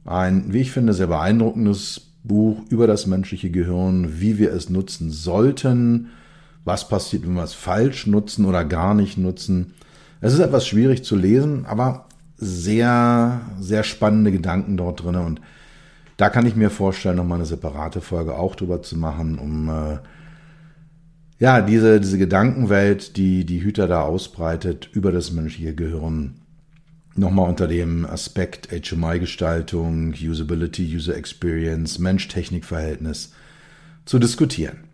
Ein, 0.06 0.53
wie 0.53 0.62
ich 0.62 0.72
finde, 0.72 0.94
sehr 0.94 1.08
beeindruckendes 1.08 2.13
Buch 2.24 2.62
über 2.70 2.88
das 2.88 3.08
menschliche 3.08 3.51
Gehirn, 3.51 4.22
wie 4.22 4.38
wir 4.38 4.53
es 4.53 4.70
nutzen 4.70 5.12
sollten, 5.12 6.12
was 6.63 6.88
passiert, 6.88 7.27
wenn 7.27 7.34
wir 7.34 7.44
es 7.44 7.53
falsch 7.53 8.08
nutzen 8.08 8.46
oder 8.46 8.63
gar 8.63 8.94
nicht 8.94 9.18
nutzen. 9.18 9.74
Es 10.22 10.32
ist 10.32 10.39
etwas 10.39 10.65
schwierig 10.65 11.03
zu 11.03 11.18
lesen, 11.18 11.65
aber 11.65 12.06
sehr, 12.38 13.42
sehr 13.60 13.84
spannende 13.84 14.32
Gedanken 14.32 14.77
dort 14.77 15.03
drin. 15.03 15.15
Und 15.15 15.42
da 16.15 16.30
kann 16.30 16.46
ich 16.46 16.56
mir 16.56 16.70
vorstellen, 16.70 17.18
nochmal 17.18 17.39
eine 17.39 17.46
separate 17.46 18.00
Folge 18.00 18.36
auch 18.36 18.56
drüber 18.56 18.82
zu 18.82 18.98
machen, 18.98 19.38
um 19.38 19.68
äh, 19.68 19.98
ja, 21.40 21.62
diese, 21.62 22.00
diese 22.00 22.18
Gedankenwelt, 22.18 23.18
die 23.18 23.46
die 23.46 23.63
Hüter 23.63 23.88
da 23.88 24.02
ausbreitet 24.02 24.90
über 24.94 25.12
das 25.12 25.32
menschliche 25.32 25.75
Gehirn, 25.75 26.36
nochmal 27.16 27.50
unter 27.50 27.68
dem 27.68 28.06
Aspekt 28.06 28.70
HMI-Gestaltung, 28.72 30.13
Usability, 30.13 30.96
User 30.96 31.16
Experience, 31.16 32.00
Mensch-Technik-Verhältnis 32.00 33.34
zu 34.06 34.20
diskutieren. 34.20 34.86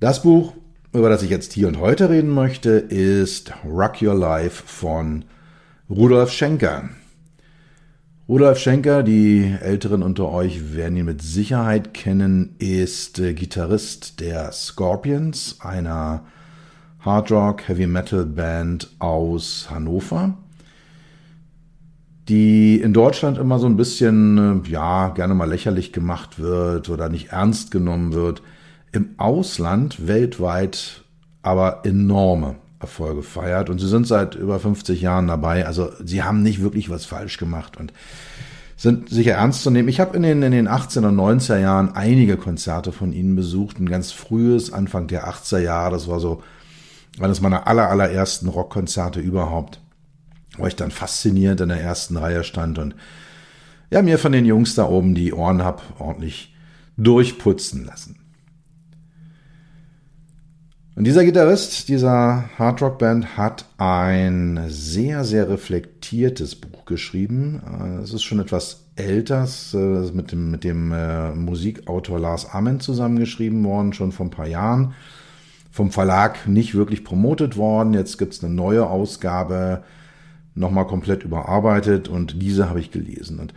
Das 0.00 0.22
Buch, 0.22 0.54
über 0.92 1.08
das 1.08 1.22
ich 1.22 1.30
jetzt 1.30 1.52
hier 1.52 1.68
und 1.68 1.78
heute 1.78 2.08
reden 2.08 2.30
möchte, 2.30 2.70
ist 2.70 3.52
Rock 3.64 4.00
Your 4.00 4.14
Life 4.14 4.62
von 4.66 5.24
Rudolf 5.90 6.30
Schenker. 6.30 6.88
Rudolf 8.28 8.58
Schenker, 8.58 9.02
die 9.02 9.56
Älteren 9.58 10.02
unter 10.02 10.30
euch 10.30 10.74
werden 10.74 10.98
ihn 10.98 11.06
mit 11.06 11.22
Sicherheit 11.22 11.94
kennen, 11.94 12.56
ist 12.58 13.18
äh, 13.18 13.32
Gitarrist 13.32 14.20
der 14.20 14.52
Scorpions, 14.52 15.56
einer 15.60 16.26
Hard 17.00 17.32
Rock 17.32 17.68
Heavy 17.68 17.86
Metal 17.86 18.26
Band 18.26 18.90
aus 18.98 19.68
Hannover, 19.70 20.36
die 22.28 22.78
in 22.78 22.92
Deutschland 22.92 23.38
immer 23.38 23.58
so 23.58 23.64
ein 23.64 23.78
bisschen, 23.78 24.62
äh, 24.62 24.68
ja, 24.68 25.08
gerne 25.08 25.32
mal 25.32 25.48
lächerlich 25.48 25.94
gemacht 25.94 26.38
wird 26.38 26.90
oder 26.90 27.08
nicht 27.08 27.28
ernst 27.32 27.70
genommen 27.70 28.12
wird. 28.12 28.42
Im 28.92 29.14
Ausland 29.16 30.06
weltweit 30.06 31.02
aber 31.40 31.80
enorme 31.86 32.56
Erfolge 32.80 33.22
feiert. 33.22 33.70
Und 33.70 33.78
sie 33.78 33.88
sind 33.88 34.06
seit 34.06 34.34
über 34.34 34.58
50 34.60 35.00
Jahren 35.00 35.26
dabei. 35.26 35.66
Also 35.66 35.90
sie 36.04 36.22
haben 36.22 36.42
nicht 36.42 36.62
wirklich 36.62 36.90
was 36.90 37.04
falsch 37.04 37.38
gemacht 37.38 37.76
und 37.76 37.92
sind 38.76 39.08
sicher 39.08 39.32
ernst 39.32 39.62
zu 39.62 39.70
nehmen. 39.70 39.88
Ich 39.88 39.98
habe 39.98 40.16
in 40.16 40.22
den, 40.22 40.42
in 40.42 40.52
den 40.52 40.68
18er 40.68 41.08
und 41.08 41.16
90er 41.16 41.58
Jahren 41.58 41.96
einige 41.96 42.36
Konzerte 42.36 42.92
von 42.92 43.12
ihnen 43.12 43.34
besucht. 43.34 43.80
Ein 43.80 43.88
ganz 43.88 44.12
frühes, 44.12 44.72
Anfang 44.72 45.08
der 45.08 45.28
80er 45.28 45.58
Jahre. 45.58 45.92
Das 45.92 46.06
war 46.08 46.20
so 46.20 46.42
eines 47.20 47.40
meiner 47.40 47.66
aller, 47.66 47.90
allerersten 47.90 48.48
Rockkonzerte 48.48 49.18
überhaupt. 49.18 49.80
Wo 50.56 50.66
ich 50.66 50.76
dann 50.76 50.92
fasziniert 50.92 51.60
in 51.60 51.68
der 51.68 51.80
ersten 51.80 52.16
Reihe 52.16 52.44
stand 52.44 52.78
und 52.78 52.94
ja, 53.90 54.02
mir 54.02 54.18
von 54.18 54.32
den 54.32 54.44
Jungs 54.44 54.74
da 54.74 54.84
oben 54.84 55.14
die 55.14 55.32
Ohren 55.32 55.64
hab 55.64 55.82
ordentlich 55.98 56.54
durchputzen 56.98 57.86
lassen. 57.86 58.17
Und 60.98 61.04
dieser 61.04 61.24
Gitarrist 61.24 61.88
dieser 61.88 62.50
Hardrock-Band 62.58 63.36
hat 63.36 63.66
ein 63.78 64.64
sehr, 64.66 65.22
sehr 65.22 65.48
reflektiertes 65.48 66.56
Buch 66.56 66.86
geschrieben. 66.86 67.62
Äh, 67.80 68.02
es 68.02 68.12
ist 68.12 68.24
schon 68.24 68.40
etwas 68.40 68.82
älter, 68.96 69.46
mit 70.12 70.32
dem, 70.32 70.50
mit 70.50 70.64
dem 70.64 70.90
äh, 70.90 71.30
Musikautor 71.36 72.18
Lars 72.18 72.52
Ament 72.52 72.82
zusammengeschrieben 72.82 73.62
worden, 73.62 73.92
schon 73.92 74.10
vor 74.10 74.26
ein 74.26 74.30
paar 74.30 74.48
Jahren. 74.48 74.94
Vom 75.70 75.92
Verlag 75.92 76.48
nicht 76.48 76.74
wirklich 76.74 77.04
promotet 77.04 77.56
worden. 77.56 77.94
Jetzt 77.94 78.18
gibt 78.18 78.32
es 78.32 78.42
eine 78.42 78.52
neue 78.52 78.84
Ausgabe, 78.88 79.84
nochmal 80.56 80.88
komplett 80.88 81.22
überarbeitet 81.22 82.08
und 82.08 82.42
diese 82.42 82.68
habe 82.68 82.80
ich 82.80 82.90
gelesen. 82.90 83.38
Und 83.38 83.54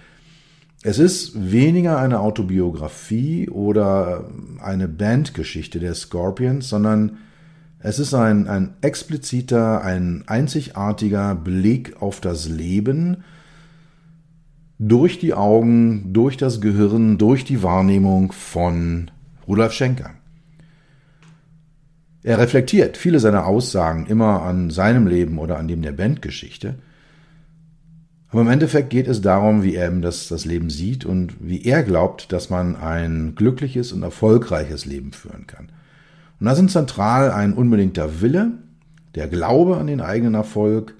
es 0.83 0.99
ist 0.99 1.51
weniger 1.51 1.97
eine 1.97 2.19
Autobiografie 2.19 3.49
oder 3.49 4.25
eine 4.61 4.87
Bandgeschichte 4.87 5.79
der 5.79 5.95
Scorpions, 5.95 6.69
sondern 6.69 7.17
es 7.83 7.99
ist 7.99 8.13
ein, 8.13 8.47
ein 8.47 8.75
expliziter, 8.81 9.83
ein 9.83 10.23
einzigartiger 10.27 11.35
Blick 11.35 12.01
auf 12.01 12.21
das 12.21 12.47
Leben 12.47 13.23
durch 14.77 15.19
die 15.19 15.33
Augen, 15.33 16.13
durch 16.13 16.37
das 16.37 16.61
Gehirn, 16.61 17.17
durch 17.17 17.43
die 17.43 17.63
Wahrnehmung 17.63 18.31
von 18.31 19.11
Rudolf 19.47 19.73
Schenker. 19.73 20.11
Er 22.23 22.37
reflektiert 22.37 22.97
viele 22.97 23.19
seiner 23.19 23.47
Aussagen 23.47 24.05
immer 24.05 24.43
an 24.43 24.69
seinem 24.69 25.07
Leben 25.07 25.39
oder 25.39 25.57
an 25.57 25.67
dem 25.67 25.81
der 25.81 25.91
Bandgeschichte. 25.91 26.75
Aber 28.29 28.41
im 28.41 28.49
Endeffekt 28.49 28.91
geht 28.91 29.07
es 29.07 29.21
darum, 29.21 29.63
wie 29.63 29.75
er 29.75 29.87
eben 29.87 30.01
das, 30.01 30.27
das 30.27 30.45
Leben 30.45 30.69
sieht 30.69 31.03
und 31.03 31.35
wie 31.39 31.63
er 31.63 31.83
glaubt, 31.83 32.31
dass 32.31 32.49
man 32.49 32.75
ein 32.75 33.33
glückliches 33.35 33.91
und 33.91 34.03
erfolgreiches 34.03 34.85
Leben 34.85 35.11
führen 35.13 35.47
kann. 35.47 35.69
Und 36.41 36.47
da 36.47 36.55
sind 36.55 36.71
zentral 36.71 37.29
ein 37.29 37.53
unbedingter 37.53 38.19
Wille, 38.19 38.53
der 39.13 39.27
Glaube 39.27 39.77
an 39.77 39.85
den 39.85 40.01
eigenen 40.01 40.33
Erfolg, 40.33 40.95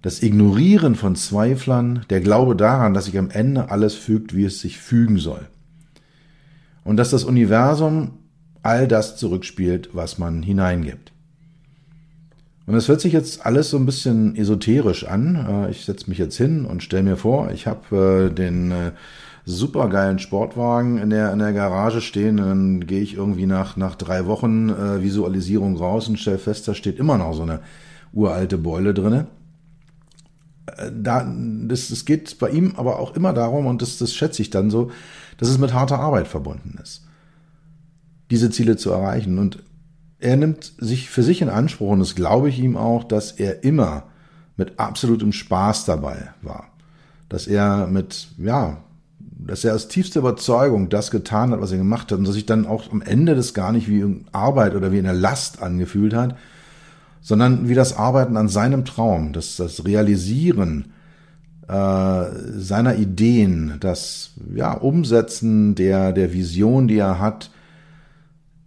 das 0.00 0.22
Ignorieren 0.22 0.94
von 0.94 1.16
Zweiflern, 1.16 2.06
der 2.08 2.20
Glaube 2.20 2.54
daran, 2.54 2.94
dass 2.94 3.06
sich 3.06 3.18
am 3.18 3.30
Ende 3.30 3.72
alles 3.72 3.96
fügt, 3.96 4.32
wie 4.32 4.44
es 4.44 4.60
sich 4.60 4.78
fügen 4.78 5.18
soll. 5.18 5.48
Und 6.84 6.98
dass 6.98 7.10
das 7.10 7.24
Universum 7.24 8.12
all 8.62 8.86
das 8.86 9.16
zurückspielt, 9.16 9.90
was 9.92 10.18
man 10.18 10.40
hineingibt. 10.40 11.10
Und 12.66 12.76
es 12.76 12.86
hört 12.86 13.00
sich 13.00 13.12
jetzt 13.12 13.44
alles 13.44 13.70
so 13.70 13.76
ein 13.76 13.86
bisschen 13.86 14.36
esoterisch 14.36 15.04
an. 15.04 15.34
Äh, 15.34 15.70
ich 15.72 15.84
setze 15.84 16.08
mich 16.08 16.18
jetzt 16.18 16.36
hin 16.36 16.64
und 16.64 16.84
stelle 16.84 17.02
mir 17.02 17.16
vor, 17.16 17.50
ich 17.50 17.66
habe 17.66 18.30
äh, 18.30 18.32
den 18.32 18.70
äh, 18.70 18.92
supergeilen 19.44 20.18
Sportwagen 20.18 20.98
in 20.98 21.10
der, 21.10 21.32
in 21.32 21.38
der 21.38 21.52
Garage 21.52 22.00
stehen. 22.00 22.36
Dann 22.36 22.86
gehe 22.86 23.00
ich 23.00 23.14
irgendwie 23.14 23.46
nach, 23.46 23.76
nach 23.76 23.96
drei 23.96 24.26
Wochen 24.26 24.68
äh, 24.68 25.02
Visualisierung 25.02 25.76
raus 25.76 26.08
und 26.08 26.18
stelle 26.18 26.38
fest, 26.38 26.68
da 26.68 26.74
steht 26.74 26.98
immer 26.98 27.18
noch 27.18 27.34
so 27.34 27.42
eine 27.42 27.60
uralte 28.12 28.58
Beule 28.58 28.94
drinne. 28.94 29.26
äh, 30.76 30.90
da, 30.92 31.30
das, 31.66 31.88
das 31.88 32.04
geht 32.04 32.38
bei 32.38 32.50
ihm 32.50 32.74
aber 32.76 32.98
auch 32.98 33.14
immer 33.14 33.32
darum, 33.32 33.66
und 33.66 33.82
das, 33.82 33.98
das 33.98 34.14
schätze 34.14 34.42
ich 34.42 34.50
dann 34.50 34.70
so, 34.70 34.90
dass 35.38 35.48
es 35.48 35.58
mit 35.58 35.72
harter 35.72 35.98
Arbeit 35.98 36.28
verbunden 36.28 36.78
ist, 36.82 37.06
diese 38.30 38.50
Ziele 38.50 38.76
zu 38.76 38.90
erreichen. 38.90 39.38
Und 39.38 39.62
er 40.18 40.36
nimmt 40.36 40.72
sich 40.78 41.08
für 41.10 41.22
sich 41.22 41.42
in 41.42 41.48
Anspruch, 41.48 41.90
und 41.90 42.00
das 42.00 42.14
glaube 42.14 42.48
ich 42.48 42.58
ihm 42.58 42.76
auch, 42.76 43.04
dass 43.04 43.32
er 43.32 43.64
immer 43.64 44.04
mit 44.56 44.78
absolutem 44.78 45.32
Spaß 45.32 45.86
dabei 45.86 46.28
war. 46.42 46.68
Dass 47.28 47.46
er 47.46 47.86
mit, 47.86 48.28
ja, 48.38 48.78
dass 49.50 49.64
er 49.64 49.74
aus 49.74 49.88
tiefster 49.88 50.20
Überzeugung 50.20 50.90
das 50.90 51.10
getan 51.10 51.50
hat, 51.50 51.60
was 51.60 51.72
er 51.72 51.78
gemacht 51.78 52.12
hat 52.12 52.20
und 52.20 52.24
dass 52.24 52.34
sich 52.34 52.46
dann 52.46 52.66
auch 52.66 52.92
am 52.92 53.02
Ende 53.02 53.34
das 53.34 53.52
gar 53.52 53.72
nicht 53.72 53.88
wie 53.88 54.24
Arbeit 54.30 54.76
oder 54.76 54.92
wie 54.92 55.00
eine 55.00 55.12
Last 55.12 55.60
angefühlt 55.60 56.14
hat, 56.14 56.36
sondern 57.20 57.68
wie 57.68 57.74
das 57.74 57.96
Arbeiten 57.96 58.36
an 58.36 58.48
seinem 58.48 58.84
Traum, 58.84 59.32
das, 59.32 59.56
das 59.56 59.84
Realisieren 59.84 60.92
äh, 61.66 62.24
seiner 62.58 62.94
Ideen, 62.94 63.78
das 63.80 64.34
ja, 64.54 64.72
Umsetzen 64.72 65.74
der, 65.74 66.12
der 66.12 66.32
Vision, 66.32 66.86
die 66.86 66.98
er 66.98 67.18
hat, 67.18 67.50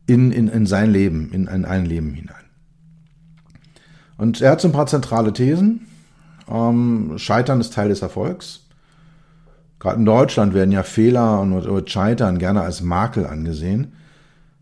in, 0.06 0.34
in, 0.34 0.50
in 0.50 0.66
sein 0.66 0.92
Leben, 0.92 1.32
in, 1.32 1.48
in 1.48 1.63
ein 1.63 1.86
Leben 1.86 2.13
hinein. 2.13 2.36
Und 4.18 4.42
er 4.42 4.52
hat 4.52 4.60
so 4.60 4.68
ein 4.68 4.74
paar 4.74 4.88
zentrale 4.88 5.32
Thesen. 5.32 5.88
Ähm, 6.50 7.13
Scheitern 7.16 7.62
ist 7.62 7.74
Teil 7.74 7.88
des 7.88 8.02
Erfolgs. 8.02 8.63
Gerade 9.84 10.00
in 10.00 10.06
Deutschland 10.06 10.54
werden 10.54 10.72
ja 10.72 10.82
Fehler 10.82 11.42
und 11.42 11.90
Scheitern 11.90 12.40
gerne 12.40 12.62
als 12.62 12.82
Makel 12.82 13.25
angesehen. 13.25 13.92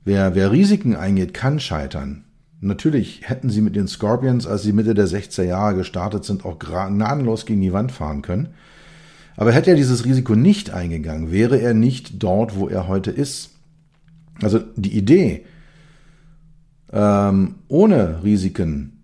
Wer, 0.04 0.34
wer 0.34 0.51
Risiken 0.51 0.96
eingeht, 0.96 1.36
kann 1.36 1.60
scheitern. 1.60 2.24
Natürlich 2.60 3.30
hätten 3.30 3.51
sie 3.51 3.62
mit 3.62 3.75
den 3.75 3.88
Scorpions, 3.88 4.48
als 4.48 4.63
sie 4.63 4.74
Mitte 4.74 4.96
der 4.96 5.06
60er 5.06 5.44
Jahre 5.44 5.75
gestartet 5.75 6.25
sind, 6.25 6.44
auch 6.44 6.58
gnadenlos 6.58 7.46
gegen 7.46 7.62
die 7.62 7.72
Wand 7.72 7.92
fahren 7.92 8.24
können. 8.24 8.50
Aber 9.38 9.51
hätte 9.51 9.70
er 9.70 9.75
dieses 9.75 10.06
Risiko 10.06 10.34
nicht 10.34 10.72
eingegangen, 10.72 11.32
wäre 11.32 11.58
er 11.62 11.75
nicht 11.75 12.24
dort, 12.24 12.56
wo 12.56 12.68
er 12.68 12.88
heute 12.88 13.12
ist. 13.12 13.51
Also 14.42 14.58
die 14.75 14.98
Idee, 14.98 15.46
ähm, 16.92 17.56
ohne 17.68 18.24
Risiken 18.24 19.04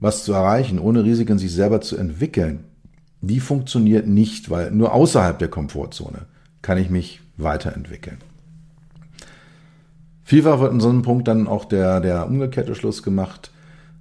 was 0.00 0.24
zu 0.24 0.32
erreichen, 0.32 0.80
ohne 0.80 1.04
Risiken 1.04 1.38
sich 1.38 1.52
selber 1.52 1.80
zu 1.80 1.96
entwickeln, 1.96 2.64
die 3.22 3.40
funktioniert 3.40 4.06
nicht, 4.06 4.50
weil 4.50 4.70
nur 4.72 4.92
außerhalb 4.92 5.38
der 5.38 5.48
Komfortzone 5.48 6.26
kann 6.60 6.76
ich 6.76 6.90
mich 6.90 7.20
weiterentwickeln. 7.36 8.18
Vielfach 10.24 10.60
wird 10.60 10.72
in 10.72 10.80
so 10.80 10.88
einem 10.88 11.02
Punkt 11.02 11.28
dann 11.28 11.46
auch 11.46 11.64
der, 11.64 12.00
der 12.00 12.26
umgekehrte 12.26 12.74
Schluss 12.74 13.02
gemacht, 13.02 13.50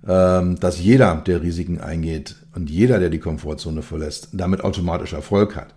ähm, 0.07 0.59
dass 0.59 0.79
jeder, 0.79 1.15
der 1.15 1.41
Risiken 1.41 1.79
eingeht 1.79 2.35
und 2.55 2.69
jeder, 2.69 2.99
der 2.99 3.09
die 3.09 3.19
Komfortzone 3.19 3.81
verlässt, 3.81 4.29
damit 4.33 4.63
automatisch 4.63 5.13
Erfolg 5.13 5.55
hat. 5.55 5.73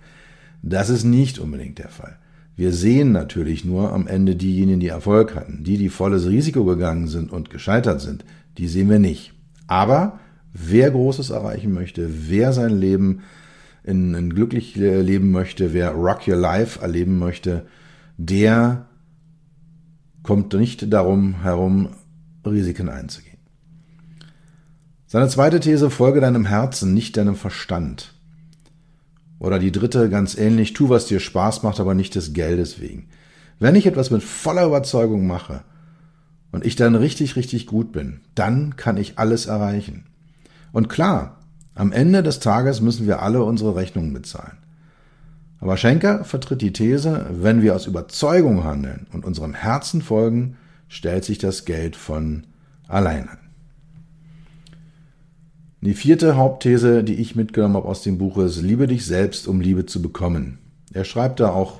Das 0.62 0.88
ist 0.88 1.04
nicht 1.04 1.38
unbedingt 1.38 1.78
der 1.78 1.88
Fall. 1.90 2.16
Wir 2.56 2.72
sehen 2.72 3.12
natürlich 3.12 3.64
nur 3.64 3.92
am 3.92 4.06
Ende 4.06 4.36
diejenigen, 4.36 4.80
die 4.80 4.88
Erfolg 4.88 5.34
hatten. 5.34 5.64
Die, 5.64 5.76
die 5.76 5.88
volles 5.88 6.26
Risiko 6.26 6.64
gegangen 6.64 7.08
sind 7.08 7.32
und 7.32 7.50
gescheitert 7.50 8.00
sind, 8.00 8.24
die 8.56 8.68
sehen 8.68 8.88
wir 8.88 9.00
nicht. 9.00 9.34
Aber 9.66 10.20
wer 10.54 10.90
Großes 10.90 11.30
erreichen 11.30 11.72
möchte, 11.72 12.30
wer 12.30 12.52
sein 12.52 12.70
Leben 12.70 13.22
in, 13.82 14.14
in 14.14 14.30
glücklich 14.30 14.76
leben 14.76 15.30
möchte, 15.30 15.74
wer 15.74 15.90
Rock 15.90 16.26
Your 16.26 16.36
Life 16.36 16.80
erleben 16.80 17.18
möchte, 17.18 17.66
der 18.16 18.86
kommt 20.22 20.54
nicht 20.54 20.90
darum 20.90 21.42
herum, 21.42 21.90
Risiken 22.46 22.88
einzugehen. 22.88 23.38
Seine 25.06 25.28
zweite 25.28 25.60
These, 25.60 25.90
folge 25.90 26.20
deinem 26.20 26.46
Herzen, 26.46 26.94
nicht 26.94 27.16
deinem 27.16 27.36
Verstand. 27.36 28.14
Oder 29.38 29.58
die 29.58 29.72
dritte, 29.72 30.08
ganz 30.08 30.36
ähnlich, 30.36 30.72
tu, 30.72 30.88
was 30.88 31.06
dir 31.06 31.20
Spaß 31.20 31.62
macht, 31.62 31.80
aber 31.80 31.94
nicht 31.94 32.14
des 32.14 32.32
Geldes 32.32 32.80
wegen. 32.80 33.08
Wenn 33.58 33.74
ich 33.74 33.86
etwas 33.86 34.10
mit 34.10 34.22
voller 34.22 34.66
Überzeugung 34.66 35.26
mache 35.26 35.62
und 36.52 36.64
ich 36.64 36.76
dann 36.76 36.94
richtig, 36.94 37.36
richtig 37.36 37.66
gut 37.66 37.92
bin, 37.92 38.20
dann 38.34 38.76
kann 38.76 38.96
ich 38.96 39.18
alles 39.18 39.46
erreichen. 39.46 40.06
Und 40.74 40.88
klar, 40.88 41.38
am 41.76 41.92
Ende 41.92 42.24
des 42.24 42.40
Tages 42.40 42.80
müssen 42.80 43.06
wir 43.06 43.22
alle 43.22 43.44
unsere 43.44 43.76
Rechnungen 43.76 44.12
bezahlen. 44.12 44.58
Aber 45.60 45.76
Schenker 45.76 46.24
vertritt 46.24 46.62
die 46.62 46.72
These, 46.72 47.26
wenn 47.30 47.62
wir 47.62 47.76
aus 47.76 47.86
Überzeugung 47.86 48.64
handeln 48.64 49.06
und 49.12 49.24
unserem 49.24 49.54
Herzen 49.54 50.02
folgen, 50.02 50.56
stellt 50.88 51.24
sich 51.24 51.38
das 51.38 51.64
Geld 51.64 51.94
von 51.94 52.48
alleine. 52.88 53.38
Die 55.80 55.94
vierte 55.94 56.36
Hauptthese, 56.36 57.04
die 57.04 57.14
ich 57.14 57.36
mitgenommen 57.36 57.76
habe 57.76 57.86
aus 57.86 58.02
dem 58.02 58.18
Buch 58.18 58.36
ist, 58.38 58.60
liebe 58.60 58.88
dich 58.88 59.06
selbst, 59.06 59.46
um 59.46 59.60
Liebe 59.60 59.86
zu 59.86 60.02
bekommen. 60.02 60.58
Er 60.92 61.04
schreibt 61.04 61.38
da 61.38 61.50
auch 61.50 61.78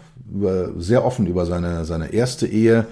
sehr 0.79 1.05
offen 1.05 1.27
über 1.27 1.47
seine, 1.47 1.85
seine 1.85 2.13
erste 2.13 2.47
Ehe, 2.47 2.87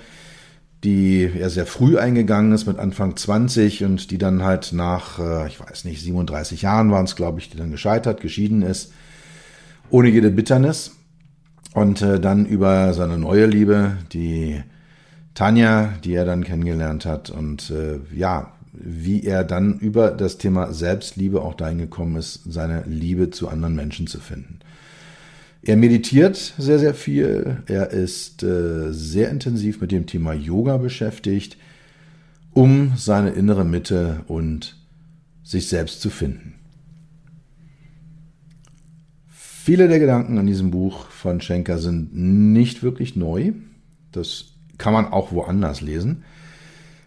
die 0.85 1.31
er 1.38 1.51
sehr 1.51 1.66
früh 1.66 1.99
eingegangen 1.99 2.53
ist 2.53 2.66
mit 2.66 2.79
Anfang 2.79 3.16
20 3.16 3.85
und 3.85 4.11
die 4.11 4.18
dann 4.18 4.42
halt 4.42 4.73
nach, 4.73 5.18
äh, 5.18 5.47
ich 5.47 5.61
weiß 5.61 5.85
nicht, 5.85 6.03
37 6.03 6.62
Jahren 6.62 6.90
waren 6.90 7.05
es, 7.05 7.16
glaube 7.16 7.38
ich, 7.38 7.51
die 7.51 7.57
dann 7.57 7.71
gescheitert, 7.71 8.21
geschieden 8.21 8.62
ist 8.62 8.92
ohne 9.92 10.09
jede 10.09 10.31
Bitternis. 10.31 10.97
Und 11.75 12.03
äh, 12.03 12.18
dann 12.21 12.45
über 12.45 12.92
seine 12.92 13.16
neue 13.16 13.47
Liebe, 13.47 13.97
die 14.12 14.62
Tanja, 15.35 15.95
die 16.05 16.14
er 16.14 16.25
dann 16.25 16.45
kennengelernt 16.45 17.07
hat. 17.07 17.31
Und 17.31 17.71
äh, 17.71 18.01
ja, 18.14 18.53
wie 18.73 19.25
er 19.25 19.45
dann 19.45 19.79
über 19.79 20.11
das 20.11 20.38
Thema 20.38 20.73
Selbstliebe 20.73 21.40
auch 21.40 21.55
dahin 21.55 21.79
gekommen 21.79 22.16
ist, 22.16 22.42
seine 22.45 22.83
Liebe 22.87 23.31
zu 23.31 23.49
anderen 23.49 23.75
Menschen 23.75 24.07
zu 24.07 24.18
finden. 24.18 24.59
Er 25.64 25.77
meditiert 25.77 26.55
sehr, 26.59 26.81
sehr 26.81 26.94
viel. 26.94 27.62
Er 27.66 27.90
ist 27.90 28.42
äh, 28.42 28.92
sehr 28.92 29.31
intensiv 29.31 29.81
mit 29.81 29.92
dem 29.92 30.07
Thema 30.07 30.33
Yoga 30.33 30.77
beschäftigt, 30.77 31.57
um 32.53 32.94
seine 32.96 33.31
innere 33.31 33.64
Mitte 33.64 34.25
und 34.27 34.77
sich 35.44 35.68
selbst 35.68 36.01
zu 36.01 36.11
finden. 36.11 36.55
Viele 39.29 39.87
der 39.87 40.01
Gedanken 40.01 40.38
an 40.38 40.46
diesem 40.46 40.72
Buch 40.72 41.07
von 41.11 41.40
Schenker 41.40 41.79
sind 41.79 42.12
nicht 42.12 42.83
wirklich 42.83 43.14
neu. 43.14 43.53
Das 44.11 44.46
kann 44.79 44.92
man 44.92 45.07
auch 45.07 45.31
woanders 45.31 45.81
lesen. 45.81 46.25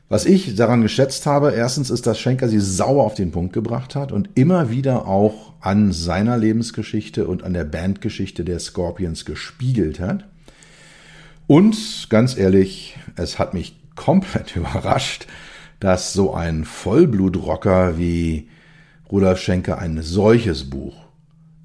Was 0.07 0.25
ich 0.25 0.55
daran 0.55 0.81
geschätzt 0.81 1.25
habe, 1.25 1.51
erstens 1.51 1.89
ist, 1.89 2.05
dass 2.05 2.19
Schenker 2.19 2.47
sie 2.47 2.59
sauber 2.59 3.03
auf 3.03 3.15
den 3.15 3.31
Punkt 3.31 3.53
gebracht 3.53 3.95
hat 3.95 4.11
und 4.11 4.29
immer 4.35 4.69
wieder 4.69 5.07
auch 5.07 5.53
an 5.61 5.91
seiner 5.93 6.37
Lebensgeschichte 6.37 7.27
und 7.27 7.43
an 7.43 7.53
der 7.53 7.63
Bandgeschichte 7.63 8.43
der 8.43 8.59
Scorpions 8.59 9.25
gespiegelt 9.25 9.99
hat. 9.99 10.25
Und 11.47 12.07
ganz 12.09 12.37
ehrlich, 12.37 12.97
es 13.15 13.39
hat 13.39 13.55
mich 13.55 13.75
komplett 13.95 14.55
überrascht, 14.55 15.25
dass 15.79 16.13
so 16.13 16.33
ein 16.33 16.65
Vollblutrocker 16.65 17.97
wie 17.97 18.47
Rudolf 19.11 19.39
Schenker 19.39 19.79
ein 19.79 20.01
solches 20.03 20.69
Buch 20.69 20.95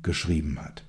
geschrieben 0.03 0.59
hat. 0.61 0.83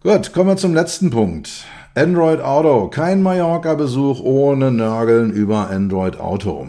Gut, 0.00 0.32
kommen 0.32 0.50
wir 0.50 0.56
zum 0.56 0.74
letzten 0.74 1.10
Punkt. 1.10 1.64
Android 1.96 2.40
Auto. 2.40 2.88
Kein 2.88 3.22
Mallorca-Besuch 3.22 4.18
ohne 4.18 4.72
Nörgeln 4.72 5.30
über 5.30 5.70
Android 5.70 6.18
Auto. 6.18 6.66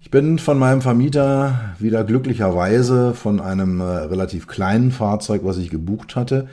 Ich 0.00 0.10
bin 0.10 0.40
von 0.40 0.58
meinem 0.58 0.80
Vermieter 0.80 1.76
wieder 1.78 2.02
glücklicherweise 2.02 3.14
von 3.14 3.38
einem 3.38 3.78
äh, 3.78 3.84
relativ 3.84 4.48
kleinen 4.48 4.90
Fahrzeug, 4.90 5.42
was 5.44 5.58
ich 5.58 5.70
gebucht 5.70 6.16
hatte. 6.16 6.48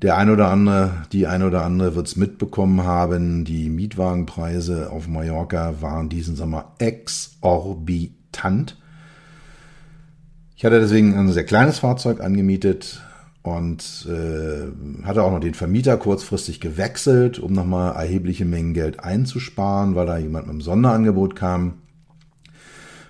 Der 0.00 0.16
ein 0.16 0.30
oder 0.30 0.48
andere, 0.48 0.92
die 1.10 1.26
ein 1.26 1.42
oder 1.42 1.64
andere 1.64 1.96
wird 1.96 2.06
es 2.06 2.14
mitbekommen 2.14 2.84
haben. 2.84 3.44
Die 3.44 3.68
Mietwagenpreise 3.68 4.88
auf 4.92 5.08
Mallorca 5.08 5.80
waren 5.80 6.08
diesen 6.08 6.36
Sommer 6.36 6.74
exorbitant. 6.78 8.76
Ich 10.54 10.64
hatte 10.64 10.78
deswegen 10.78 11.18
ein 11.18 11.32
sehr 11.32 11.42
kleines 11.42 11.80
Fahrzeug 11.80 12.20
angemietet 12.20 13.02
und 13.46 14.06
äh, 14.08 15.04
hatte 15.06 15.22
auch 15.22 15.30
noch 15.30 15.40
den 15.40 15.54
Vermieter 15.54 15.96
kurzfristig 15.96 16.60
gewechselt, 16.60 17.38
um 17.38 17.52
nochmal 17.52 17.94
erhebliche 17.94 18.44
Mengen 18.44 18.74
Geld 18.74 19.00
einzusparen, 19.00 19.94
weil 19.94 20.06
da 20.06 20.18
jemand 20.18 20.46
mit 20.46 20.52
einem 20.52 20.60
Sonderangebot 20.60 21.36
kam. 21.36 21.74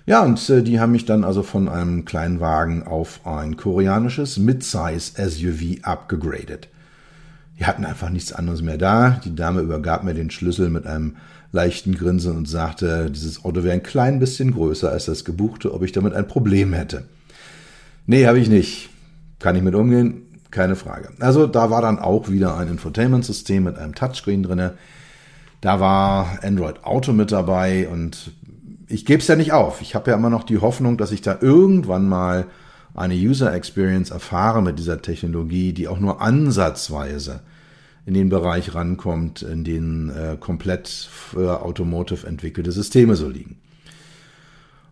Ja, 0.05 0.23
und 0.23 0.49
äh, 0.49 0.63
die 0.63 0.79
haben 0.79 0.91
mich 0.91 1.05
dann 1.05 1.23
also 1.23 1.43
von 1.43 1.67
einem 1.67 2.05
kleinen 2.05 2.39
Wagen 2.39 2.83
auf 2.83 3.25
ein 3.25 3.57
koreanisches 3.57 4.37
Midsize 4.37 5.11
SUV 5.17 5.83
abgegradet. 5.83 6.69
Die 7.59 7.65
hatten 7.65 7.83
einfach 7.83 8.09
nichts 8.09 8.31
anderes 8.31 8.61
mehr 8.61 8.77
da. 8.77 9.19
Die 9.25 9.35
Dame 9.35 9.61
übergab 9.61 10.03
mir 10.03 10.13
den 10.13 10.29
Schlüssel 10.29 10.69
mit 10.69 10.85
einem 10.85 11.17
leichten 11.51 11.95
Grinsen 11.95 12.37
und 12.37 12.47
sagte, 12.47 13.09
dieses 13.09 13.43
Auto 13.43 13.63
wäre 13.63 13.73
ein 13.73 13.83
klein 13.83 14.19
bisschen 14.19 14.51
größer 14.51 14.91
als 14.91 15.05
das 15.05 15.25
gebuchte, 15.25 15.73
ob 15.73 15.83
ich 15.83 15.91
damit 15.91 16.13
ein 16.13 16.27
Problem 16.27 16.73
hätte. 16.73 17.05
Nee, 18.05 18.27
habe 18.27 18.39
ich 18.39 18.49
nicht. 18.49 18.89
Kann 19.39 19.55
ich 19.55 19.63
mit 19.63 19.75
umgehen? 19.75 20.26
Keine 20.51 20.75
Frage. 20.75 21.09
Also 21.19 21.47
da 21.47 21.69
war 21.69 21.81
dann 21.81 21.99
auch 21.99 22.29
wieder 22.29 22.57
ein 22.57 22.69
Infotainment-System 22.69 23.63
mit 23.63 23.77
einem 23.77 23.95
Touchscreen 23.95 24.43
drinne. 24.43 24.75
Da 25.61 25.79
war 25.79 26.39
Android 26.43 26.83
Auto 26.83 27.13
mit 27.13 27.31
dabei 27.31 27.87
und 27.89 28.31
ich 28.87 29.05
gebe 29.05 29.21
es 29.21 29.27
ja 29.27 29.35
nicht 29.35 29.51
auf. 29.51 29.81
Ich 29.81 29.95
habe 29.95 30.11
ja 30.11 30.17
immer 30.17 30.29
noch 30.29 30.43
die 30.43 30.59
Hoffnung, 30.59 30.97
dass 30.97 31.11
ich 31.11 31.21
da 31.21 31.37
irgendwann 31.41 32.07
mal 32.07 32.47
eine 32.95 33.13
User 33.13 33.53
Experience 33.53 34.09
erfahre 34.09 34.61
mit 34.61 34.79
dieser 34.79 35.01
Technologie, 35.01 35.73
die 35.73 35.87
auch 35.87 35.99
nur 35.99 36.21
ansatzweise 36.21 37.41
in 38.05 38.13
den 38.13 38.29
Bereich 38.29 38.73
rankommt, 38.73 39.41
in 39.41 39.65
den 39.65 40.09
äh, 40.09 40.37
komplett 40.39 40.87
für 40.87 41.61
Automotive 41.63 42.25
entwickelte 42.25 42.71
Systeme 42.71 43.15
so 43.15 43.27
liegen. 43.27 43.59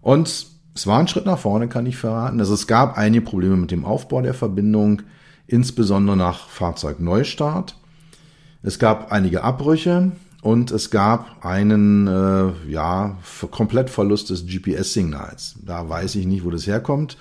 Und 0.02 0.48
es 0.76 0.86
war 0.86 1.00
ein 1.00 1.08
Schritt 1.08 1.26
nach 1.26 1.40
vorne, 1.40 1.70
kann 1.70 1.86
ich 1.86 1.96
verraten. 1.96 2.40
Also 2.40 2.54
es 2.54 2.68
gab 2.68 2.98
einige 2.98 3.24
Probleme 3.24 3.56
mit 3.56 3.72
dem 3.72 3.86
Aufbau 3.86 4.22
der 4.22 4.34
Verbindung, 4.34 5.02
insbesondere 5.48 6.18
nach 6.18 6.48
Fahrzeugneustart. 6.50 7.76
Es 8.64 8.80
gab 8.80 9.12
einige 9.12 9.44
Abbrüche 9.44 10.12
und 10.42 10.72
es 10.72 10.92
gab 10.92 11.46
einen 11.46 12.08
äh, 12.08 12.52
ja, 12.70 13.18
Komplettverlust 13.52 14.30
des 14.30 14.46
GPS-Signals. 14.46 15.56
Da 15.64 15.88
weiß 15.88 16.16
ich 16.16 16.26
nicht, 16.26 16.46
wo 16.46 16.52
das 16.52 16.68
herkommt. 16.68 17.18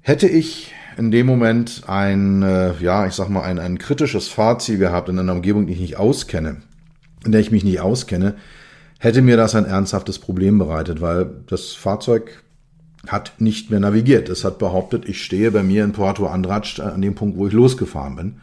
Hätte 0.00 0.28
ich 0.28 0.72
in 0.96 1.10
dem 1.10 1.26
Moment 1.26 1.82
ein, 1.86 2.42
äh, 2.42 2.74
ja, 2.80 3.06
ich 3.06 3.14
sag 3.14 3.28
mal, 3.28 3.42
ein, 3.42 3.58
ein 3.58 3.78
kritisches 3.78 4.28
Fahrziel 4.28 4.78
gehabt 4.78 5.08
in 5.08 5.18
einer 5.18 5.32
Umgebung, 5.32 5.66
die 5.66 5.72
ich 5.72 5.80
nicht 5.80 5.96
auskenne, 5.96 6.58
in 7.24 7.32
der 7.32 7.40
ich 7.40 7.50
mich 7.50 7.64
nicht 7.64 7.80
auskenne, 7.80 8.36
hätte 8.98 9.22
mir 9.22 9.36
das 9.36 9.54
ein 9.54 9.64
ernsthaftes 9.64 10.18
Problem 10.18 10.58
bereitet, 10.58 11.00
weil 11.00 11.30
das 11.46 11.72
Fahrzeug 11.72 12.42
hat 13.08 13.32
nicht 13.38 13.70
mehr 13.70 13.80
navigiert. 13.80 14.28
Es 14.28 14.44
hat 14.44 14.58
behauptet, 14.58 15.08
ich 15.08 15.22
stehe 15.22 15.50
bei 15.50 15.62
mir 15.62 15.84
in 15.84 15.92
Porto 15.92 16.26
Andratsch 16.26 16.80
an 16.80 17.02
dem 17.02 17.14
Punkt, 17.14 17.36
wo 17.36 17.46
ich 17.46 17.52
losgefahren 17.52 18.16
bin. 18.16 18.40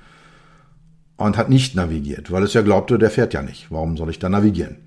Und 1.18 1.38
hat 1.38 1.50
nicht 1.50 1.76
navigiert, 1.76 2.32
weil 2.32 2.42
es 2.42 2.54
ja 2.54 2.64
glaubte, 2.64 2.98
der 2.98 3.12
fährt 3.12 3.34
ja 3.34 3.44
nicht. 3.44 3.70
Warum 3.70 3.96
soll 3.96 4.10
ich 4.10 4.18
da 4.18 4.28
navigieren? 4.28 4.78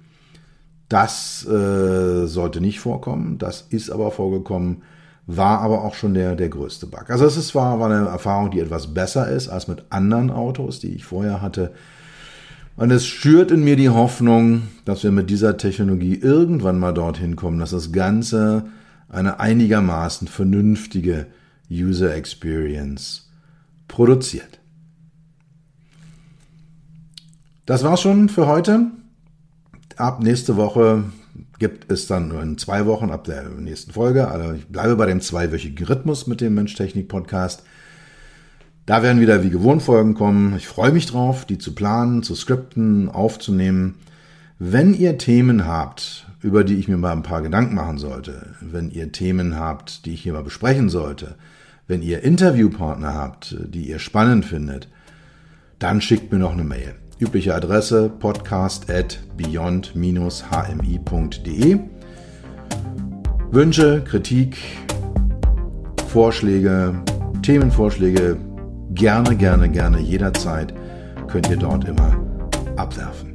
Das 0.89 1.47
äh, 1.47 2.27
sollte 2.27 2.61
nicht 2.61 2.81
vorkommen. 2.81 3.39
Das 3.39 3.63
ist 3.71 3.91
aber 3.91 4.11
vorgekommen 4.11 4.83
war 5.27 5.61
aber 5.61 5.85
auch 5.85 5.95
schon 5.95 6.15
der, 6.15 6.37
der 6.37 6.49
größte 6.49 6.87
Bug. 6.87 7.09
Also 7.09 7.25
es 7.25 7.37
ist, 7.37 7.55
war, 7.55 7.81
war 7.81 7.91
eine 7.91 8.09
Erfahrung, 8.09 8.51
die 8.51 8.61
etwas 8.61 8.93
besser 8.93 9.29
ist 9.29 9.49
als 9.49 9.69
mit 9.69 9.85
anderen 9.91 10.31
Autos, 10.31 10.81
die 10.81 10.95
ich 10.95 11.05
vorher 11.05 11.41
hatte. 11.41 11.73
Und 12.77 12.91
es 12.91 13.07
schürt 13.07 13.51
in 13.51 13.65
mir 13.65 13.77
die 13.77 13.89
Hoffnung, 13.89 14.63
dass 14.85 15.03
wir 15.03 15.13
mit 15.13 15.31
dieser 15.31 15.57
Technologie 15.57 16.17
irgendwann 16.17 16.79
mal 16.79 16.93
dorthin 16.93 17.37
kommen, 17.37 17.59
dass 17.59 17.71
das 17.71 17.93
Ganze 17.93 18.65
eine 19.09 19.40
einigermaßen 19.40 20.29
vernünftige 20.29 21.27
User 21.71 22.14
Experience 22.14 23.31
produziert. 23.88 24.61
Das 27.67 27.83
war's 27.83 28.03
schon 28.03 28.29
für 28.29 28.47
heute. 28.47 28.90
Ab 29.97 30.23
nächste 30.23 30.57
Woche 30.57 31.05
gibt 31.59 31.90
es 31.90 32.07
dann 32.07 32.29
nur 32.29 32.43
in 32.43 32.59
zwei 32.59 32.85
Wochen 32.87 33.11
ab 33.11 33.25
der 33.25 33.49
nächsten 33.49 33.93
Folge. 33.93 34.29
Also 34.29 34.53
ich 34.53 34.67
bleibe 34.67 34.97
bei 34.97 35.07
dem 35.07 35.21
zweiwöchigen 35.21 35.87
Rhythmus 35.87 36.27
mit 36.27 36.40
dem 36.40 36.55
Mensch-Technik-Podcast. 36.55 37.62
Da 38.87 39.03
werden 39.03 39.21
wieder 39.21 39.43
wie 39.43 39.51
gewohnt 39.51 39.83
Folgen 39.83 40.12
kommen. 40.14 40.57
Ich 40.57 40.67
freue 40.67 40.93
mich 40.93 41.07
drauf, 41.07 41.47
die 41.47 41.57
zu 41.57 41.75
planen, 41.75 42.23
zu 42.23 42.35
skripten, 42.35 43.09
aufzunehmen. 43.09 43.95
Wenn 44.59 44.93
ihr 44.93 45.17
Themen 45.17 45.67
habt, 45.67 46.24
über 46.44 46.62
die 46.62 46.74
ich 46.74 46.87
mir 46.88 46.98
mal 46.98 47.12
ein 47.12 47.22
paar 47.22 47.40
Gedanken 47.40 47.74
machen 47.74 47.96
sollte, 47.96 48.54
wenn 48.61 48.90
ihr 48.90 49.12
Themen 49.12 49.59
habt, 49.59 50.04
die 50.04 50.12
ich 50.12 50.20
hier 50.20 50.35
mal 50.35 50.44
besprechen 50.44 50.90
sollte, 50.90 51.37
wenn 51.87 52.02
ihr 52.02 52.22
Interviewpartner 52.22 53.14
habt, 53.14 53.57
die 53.66 53.88
ihr 53.88 53.98
spannend 53.98 54.44
findet, 54.44 54.90
dann 55.78 56.02
schickt 56.02 56.30
mir 56.30 56.38
noch 56.38 56.52
eine 56.52 56.64
Mail. 56.64 56.96
Übliche 57.18 57.54
Adresse 57.54 58.11
podcast 58.11 58.90
at 58.90 59.20
beyond-hmi.de. 59.38 60.18
Wünsche, 63.50 64.04
Kritik, 64.04 64.59
Vorschläge, 66.09 67.02
Themenvorschläge, 67.40 68.37
gerne, 68.90 69.35
gerne, 69.35 69.70
gerne 69.70 69.98
jederzeit 69.98 70.74
könnt 71.26 71.48
ihr 71.48 71.57
dort 71.57 71.87
immer 71.87 72.20
abwerfen. 72.76 73.34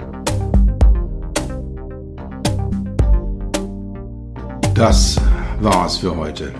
Das 4.79 5.19
war's 5.59 5.97
für 5.97 6.15
heute. 6.15 6.53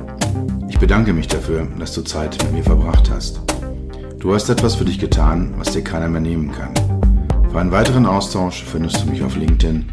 Ich 0.68 0.78
bedanke 0.78 1.14
mich 1.14 1.30
dafür, 1.30 1.66
dass 1.80 1.94
du 1.94 2.02
Zeit 2.02 2.38
mit 2.44 2.52
mir 2.52 2.66
verbracht 2.66 3.10
hast. 3.10 3.40
Du 4.20 4.34
hast 4.34 4.50
etwas 4.50 4.76
für 4.76 4.84
dich 4.84 5.00
getan, 5.00 5.54
was 5.56 5.72
dir 5.72 5.86
keiner 5.86 6.10
mehr 6.10 6.20
nehmen 6.20 6.52
kann. 6.52 6.74
Für 7.50 7.62
einen 7.62 7.72
weiteren 7.72 8.06
Austausch 8.06 8.66
findest 8.66 9.02
du 9.02 9.10
mich 9.10 9.24
auf 9.24 9.38
LinkedIn 9.38 9.90